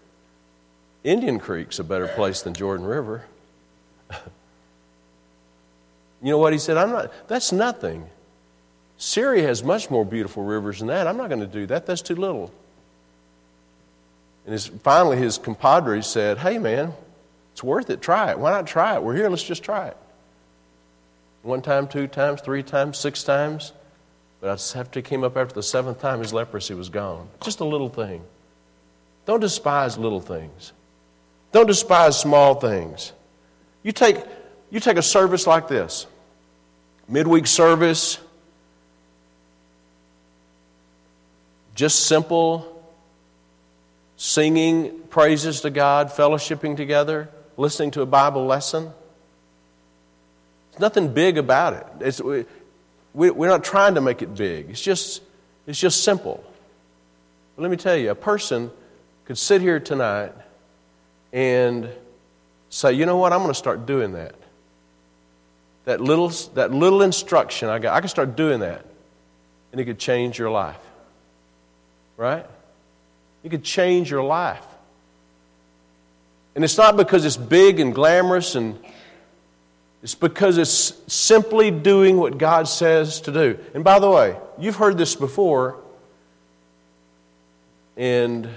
Indian 1.03 1.39
Creek's 1.39 1.79
a 1.79 1.83
better 1.83 2.07
place 2.07 2.41
than 2.41 2.53
Jordan 2.53 2.85
River. 2.85 3.25
you 4.11 4.19
know 6.21 6.37
what 6.37 6.53
he 6.53 6.59
said? 6.59 6.77
I'm 6.77 6.91
not, 6.91 7.11
that's 7.27 7.51
nothing. 7.51 8.09
Syria 8.97 9.47
has 9.47 9.63
much 9.63 9.89
more 9.89 10.03
beautiful 10.03 10.43
rivers 10.43 10.79
than 10.79 10.89
that. 10.89 11.07
I'm 11.07 11.15
not 11.15 11.29
going 11.29 11.39
to 11.39 11.47
do 11.47 11.65
that. 11.67 11.85
That's 11.85 12.01
too 12.01 12.15
little. 12.15 12.51
And 14.45 14.53
his, 14.53 14.67
finally, 14.67 15.17
his 15.17 15.37
compadre 15.37 16.01
said, 16.01 16.39
Hey, 16.39 16.57
man, 16.57 16.93
it's 17.53 17.63
worth 17.63 17.89
it. 17.89 18.01
Try 18.01 18.31
it. 18.31 18.39
Why 18.39 18.51
not 18.51 18.67
try 18.67 18.95
it? 18.95 19.03
We're 19.03 19.15
here. 19.15 19.29
Let's 19.29 19.43
just 19.43 19.63
try 19.63 19.87
it. 19.87 19.97
One 21.43 21.61
time, 21.61 21.87
two 21.87 22.07
times, 22.07 22.41
three 22.41 22.63
times, 22.63 22.97
six 22.97 23.23
times. 23.23 23.71
But 24.41 24.59
after 24.75 24.99
he 24.99 25.03
came 25.03 25.23
up 25.23 25.35
after 25.35 25.53
the 25.53 25.63
seventh 25.63 25.99
time, 25.99 26.19
his 26.19 26.31
leprosy 26.33 26.73
was 26.73 26.89
gone. 26.89 27.27
Just 27.41 27.59
a 27.59 27.65
little 27.65 27.89
thing. 27.89 28.23
Don't 29.25 29.41
despise 29.41 29.97
little 29.97 30.21
things. 30.21 30.71
Don't 31.51 31.67
despise 31.67 32.19
small 32.19 32.55
things. 32.55 33.11
You 33.83 33.91
take, 33.91 34.17
you 34.69 34.79
take 34.79 34.97
a 34.97 35.01
service 35.01 35.47
like 35.47 35.67
this 35.67 36.07
midweek 37.07 37.47
service, 37.47 38.19
just 41.75 42.01
simple 42.05 42.75
singing 44.15 44.99
praises 45.09 45.61
to 45.61 45.69
God, 45.69 46.09
fellowshipping 46.09 46.75
together, 46.75 47.29
listening 47.55 47.91
to 47.91 48.01
a 48.01 48.05
Bible 48.05 48.45
lesson. 48.45 48.91
There's 50.71 50.81
nothing 50.81 51.13
big 51.13 51.37
about 51.37 51.73
it. 51.73 51.85
It's, 52.01 52.21
we, 53.19 53.29
we're 53.31 53.49
not 53.49 53.65
trying 53.65 53.95
to 53.95 54.01
make 54.01 54.21
it 54.21 54.33
big. 54.33 54.69
It's 54.69 54.81
just, 54.81 55.21
it's 55.67 55.77
just 55.77 56.05
simple. 56.05 56.41
But 57.55 57.63
let 57.63 57.69
me 57.69 57.75
tell 57.75 57.97
you, 57.97 58.11
a 58.11 58.15
person 58.15 58.71
could 59.25 59.37
sit 59.37 59.59
here 59.59 59.77
tonight 59.77 60.31
and 61.33 61.89
say, 62.69 62.93
you 62.93 63.05
know 63.05 63.17
what, 63.17 63.33
I'm 63.33 63.39
going 63.39 63.51
to 63.51 63.53
start 63.53 63.85
doing 63.85 64.13
that. 64.13 64.35
That 65.83 65.99
little, 65.99 66.29
that 66.53 66.71
little 66.71 67.01
instruction 67.01 67.67
I 67.67 67.79
got, 67.79 67.93
I 67.93 67.99
can 67.99 68.07
start 68.07 68.37
doing 68.37 68.61
that. 68.61 68.85
And 69.73 69.81
it 69.81 69.85
could 69.85 69.99
change 69.99 70.39
your 70.39 70.49
life. 70.49 70.79
Right? 72.15 72.45
It 73.43 73.49
could 73.49 73.65
change 73.65 74.09
your 74.09 74.23
life. 74.23 74.65
And 76.55 76.63
it's 76.63 76.77
not 76.77 76.95
because 76.95 77.25
it's 77.25 77.37
big 77.37 77.81
and 77.81 77.93
glamorous 77.93 78.55
and 78.55 78.79
it's 80.01 80.15
because 80.15 80.57
it's 80.57 80.93
simply 81.07 81.71
doing 81.71 82.17
what 82.17 82.37
God 82.37 82.67
says 82.67 83.21
to 83.21 83.31
do. 83.31 83.59
And 83.73 83.83
by 83.83 83.99
the 83.99 84.09
way, 84.09 84.37
you've 84.57 84.77
heard 84.77 84.97
this 84.97 85.15
before, 85.15 85.77
and 87.97 88.49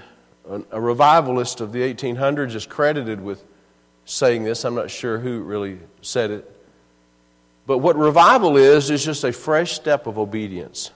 a 0.71 0.81
revivalist 0.81 1.61
of 1.61 1.73
the 1.73 1.81
1800s 1.81 2.55
is 2.55 2.67
credited 2.67 3.21
with 3.21 3.43
saying 4.05 4.45
this. 4.45 4.65
I'm 4.65 4.75
not 4.75 4.91
sure 4.91 5.19
who 5.19 5.41
really 5.43 5.79
said 6.01 6.31
it. 6.31 6.49
But 7.67 7.79
what 7.79 7.97
revival 7.97 8.57
is, 8.57 8.91
is 8.91 9.05
just 9.05 9.25
a 9.25 9.33
fresh 9.33 9.73
step 9.73 10.07
of 10.07 10.19
obedience. 10.19 10.91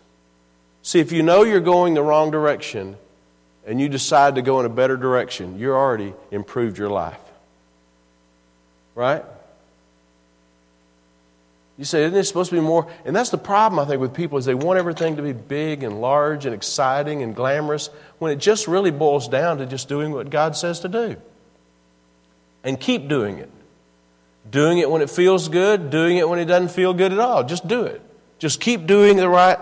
See, 0.83 1.01
if 1.01 1.13
you 1.13 1.23
know 1.23 1.43
you're 1.43 1.61
going 1.61 1.95
the 1.95 2.03
wrong 2.03 2.31
direction 2.31 2.97
and 3.67 3.81
you 3.81 3.89
decide 3.89 4.37
to 4.37 4.43
go 4.43 4.61
in 4.61 4.67
a 4.67 4.69
better 4.69 4.97
direction, 4.97 5.59
you're 5.59 5.77
already 5.77 6.15
improved 6.31 6.79
your 6.79 6.91
life. 6.91 7.19
Right? 8.95 9.25
You 11.79 11.85
say, 11.85 12.05
isn't 12.05 12.17
it 12.17 12.25
supposed 12.25 12.51
to 12.51 12.57
be 12.57 12.63
more? 12.63 12.91
And 13.05 13.15
that's 13.15 13.29
the 13.29 13.39
problem, 13.39 13.79
I 13.79 13.85
think, 13.85 14.01
with 14.01 14.15
people 14.15 14.39
is 14.39 14.47
they 14.47 14.55
want 14.55 14.79
everything 14.79 15.17
to 15.17 15.23
be 15.23 15.35
big 15.35 15.83
and 15.83 16.01
large 16.01 16.47
and 16.47 16.55
exciting 16.55 17.23
and 17.23 17.37
glamorous 17.37 17.91
when 18.19 18.33
it 18.33 18.37
just 18.37 18.67
really 18.67 18.91
boils 18.91 19.29
down 19.29 19.59
to 19.59 19.67
just 19.67 19.89
doing 19.89 20.13
what 20.13 20.31
God 20.31 20.57
says 20.57 20.81
to 20.81 20.89
do. 20.89 21.17
And 22.65 22.81
keep 22.81 23.09
doing 23.09 23.39
it. 23.39 23.51
Doing 24.51 24.79
it 24.79 24.91
when 24.91 25.03
it 25.03 25.11
feels 25.11 25.49
good, 25.49 25.91
doing 25.91 26.17
it 26.17 26.27
when 26.29 26.39
it 26.39 26.47
doesn't 26.47 26.71
feel 26.71 26.95
good 26.95 27.13
at 27.13 27.19
all. 27.19 27.45
Just 27.45 27.69
do 27.69 27.83
it. 27.83 28.01
Just 28.39 28.61
keep 28.61 28.87
doing 28.87 29.17
the 29.17 29.29
right 29.29 29.59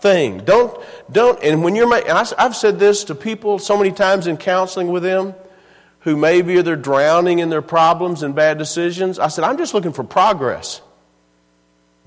thing. 0.00 0.38
Don't, 0.38 0.80
don't, 1.10 1.42
and 1.42 1.62
when 1.62 1.74
you're 1.74 1.88
making, 1.88 2.12
I've 2.12 2.56
said 2.56 2.78
this 2.78 3.04
to 3.04 3.14
people 3.14 3.58
so 3.58 3.76
many 3.76 3.90
times 3.92 4.26
in 4.26 4.38
counseling 4.38 4.88
with 4.88 5.02
them 5.02 5.34
who 6.00 6.16
maybe 6.16 6.62
they're 6.62 6.76
drowning 6.76 7.40
in 7.40 7.50
their 7.50 7.62
problems 7.62 8.22
and 8.22 8.34
bad 8.34 8.56
decisions. 8.56 9.18
I 9.18 9.28
said, 9.28 9.44
I'm 9.44 9.58
just 9.58 9.74
looking 9.74 9.92
for 9.92 10.04
progress. 10.04 10.80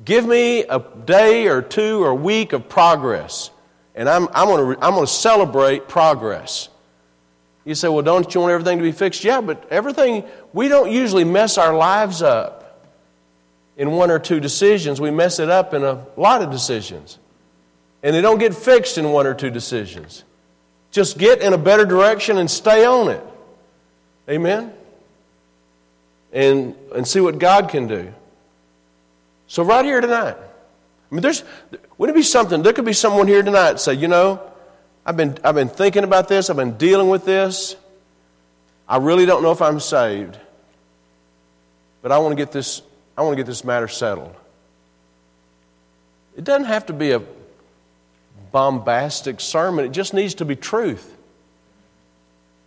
Give 0.04 0.26
me 0.26 0.64
a 0.64 0.80
day 0.80 1.48
or 1.48 1.62
two 1.62 2.04
or 2.04 2.10
a 2.10 2.16
week 2.16 2.54
of 2.54 2.68
progress, 2.68 3.52
and 3.94 4.10
I'm, 4.10 4.28
I'm 4.34 4.48
going 4.48 4.76
to 4.76 4.84
I'm 4.84 4.94
going 4.94 5.06
to 5.06 5.12
celebrate 5.12 5.88
progress. 5.88 6.70
You 7.64 7.76
say, 7.76 7.88
well, 7.88 8.02
don't 8.02 8.34
you 8.34 8.42
want 8.42 8.52
everything 8.52 8.80
to 8.80 8.84
be 8.84 8.92
fixed? 8.92 9.24
Yeah, 9.24 9.42
but 9.42 9.68
everything, 9.70 10.24
we 10.52 10.68
don't 10.68 10.92
usually 10.92 11.24
mess 11.24 11.60
our 11.60 11.76
lives 11.76 12.24
up 12.24 12.62
in 13.78 13.92
one 13.92 14.10
or 14.10 14.18
two 14.18 14.40
decisions. 14.40 15.00
We 15.00 15.12
mess 15.12 15.40
it 15.40 15.50
up 15.50 15.74
in 15.74 15.84
a 15.84 16.06
lot 16.18 16.42
of 16.42 16.50
decisions. 16.50 17.20
And 18.02 18.16
they 18.16 18.22
don't 18.22 18.40
get 18.40 18.56
fixed 18.56 18.98
in 18.98 19.12
one 19.12 19.28
or 19.28 19.36
two 19.36 19.52
decisions. 19.52 20.24
Just 20.90 21.20
get 21.20 21.42
in 21.42 21.54
a 21.54 21.58
better 21.58 21.86
direction 21.86 22.40
and 22.40 22.50
stay 22.50 22.84
on 22.84 23.10
it. 23.10 23.24
Amen? 24.28 24.74
And, 26.34 26.76
and 26.96 27.08
see 27.08 27.20
what 27.20 27.38
God 27.38 27.70
can 27.70 27.88
do. 27.88 28.12
So, 29.52 29.64
right 29.64 29.84
here 29.84 30.00
tonight, 30.00 30.38
I 30.38 31.14
mean, 31.14 31.22
there's, 31.22 31.44
wouldn't 31.98 32.16
it 32.16 32.20
be 32.20 32.24
something? 32.24 32.64
There 32.64 32.72
could 32.72 32.86
be 32.86 32.94
someone 32.94 33.28
here 33.28 33.44
tonight 33.44 33.82
say, 33.82 33.96
you 33.96 34.08
know, 34.08 34.42
I've 35.06 35.18
been, 35.18 35.38
I've 35.44 35.56
been 35.56 35.68
thinking 35.68 36.06
about 36.06 36.30
this, 36.30 36.50
I've 36.50 36.56
been 36.56 36.78
dealing 36.78 37.10
with 37.10 37.26
this. 37.26 37.76
I 38.88 38.96
really 38.96 39.26
don't 39.26 39.44
know 39.44 39.52
if 39.52 39.62
I'm 39.62 39.82
saved, 39.82 40.38
but 42.02 42.14
I 42.14 42.20
want 42.20 42.32
to 42.32 42.38
get 42.38 42.54
this, 42.54 42.82
I 43.18 43.24
want 43.24 43.34
to 43.34 43.36
get 43.36 43.46
this 43.46 43.66
matter 43.66 43.90
settled. 43.90 44.34
It 46.38 46.46
doesn't 46.46 46.68
have 46.68 46.86
to 46.86 46.94
be 46.94 47.12
a 47.12 47.22
bombastic 48.54 49.42
sermon, 49.42 49.84
it 49.84 49.92
just 49.92 50.14
needs 50.14 50.36
to 50.36 50.46
be 50.46 50.56
truth. 50.56 51.14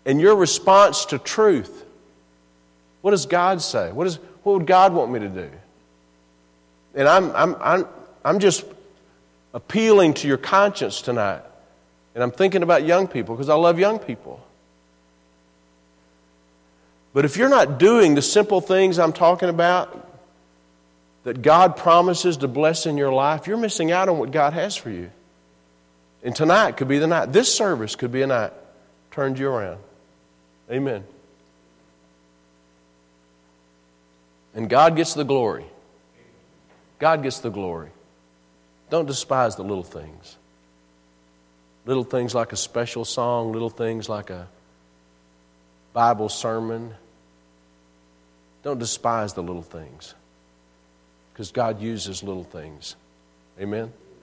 And 0.04 0.20
your 0.20 0.36
response 0.36 1.06
to 1.06 1.18
truth. 1.18 1.82
What 3.00 3.12
does 3.12 3.24
God 3.24 3.62
say? 3.62 3.90
What, 3.90 4.06
is, 4.06 4.16
what 4.42 4.58
would 4.58 4.66
God 4.66 4.92
want 4.92 5.10
me 5.10 5.20
to 5.20 5.28
do? 5.30 5.50
And 6.94 7.08
I'm, 7.08 7.34
I'm, 7.34 7.56
I'm, 7.60 7.86
I'm 8.24 8.38
just 8.38 8.64
appealing 9.52 10.14
to 10.14 10.28
your 10.28 10.36
conscience 10.36 11.00
tonight. 11.00 11.42
And 12.14 12.22
I'm 12.22 12.30
thinking 12.30 12.62
about 12.62 12.84
young 12.84 13.08
people 13.08 13.34
because 13.34 13.48
I 13.48 13.54
love 13.54 13.78
young 13.78 13.98
people. 13.98 14.40
But 17.12 17.24
if 17.24 17.36
you're 17.36 17.48
not 17.48 17.78
doing 17.78 18.14
the 18.14 18.22
simple 18.22 18.60
things 18.60 18.98
I'm 18.98 19.12
talking 19.12 19.48
about 19.48 20.10
that 21.24 21.42
God 21.42 21.76
promises 21.76 22.38
to 22.38 22.48
bless 22.48 22.86
in 22.86 22.96
your 22.96 23.12
life, 23.12 23.46
you're 23.46 23.56
missing 23.56 23.90
out 23.90 24.08
on 24.08 24.18
what 24.18 24.30
God 24.30 24.52
has 24.52 24.76
for 24.76 24.90
you. 24.90 25.10
And 26.22 26.34
tonight 26.34 26.76
could 26.76 26.88
be 26.88 26.98
the 26.98 27.06
night. 27.06 27.32
This 27.32 27.54
service 27.54 27.96
could 27.96 28.12
be 28.12 28.22
a 28.22 28.26
night 28.26 28.52
turned 29.10 29.38
you 29.38 29.48
around. 29.48 29.78
Amen. 30.70 31.04
And 34.54 34.68
God 34.68 34.96
gets 34.96 35.14
the 35.14 35.24
glory. 35.24 35.66
God 37.04 37.22
gets 37.22 37.40
the 37.40 37.50
glory. 37.50 37.90
Don't 38.88 39.04
despise 39.04 39.56
the 39.56 39.62
little 39.62 39.84
things. 39.84 40.38
Little 41.84 42.02
things 42.02 42.34
like 42.34 42.54
a 42.54 42.56
special 42.56 43.04
song, 43.04 43.52
little 43.52 43.68
things 43.68 44.08
like 44.08 44.30
a 44.30 44.48
Bible 45.92 46.30
sermon. 46.30 46.94
Don't 48.62 48.78
despise 48.78 49.34
the 49.34 49.42
little 49.42 49.60
things 49.60 50.14
because 51.30 51.52
God 51.52 51.82
uses 51.82 52.22
little 52.22 52.42
things. 52.42 52.96
Amen. 53.60 53.92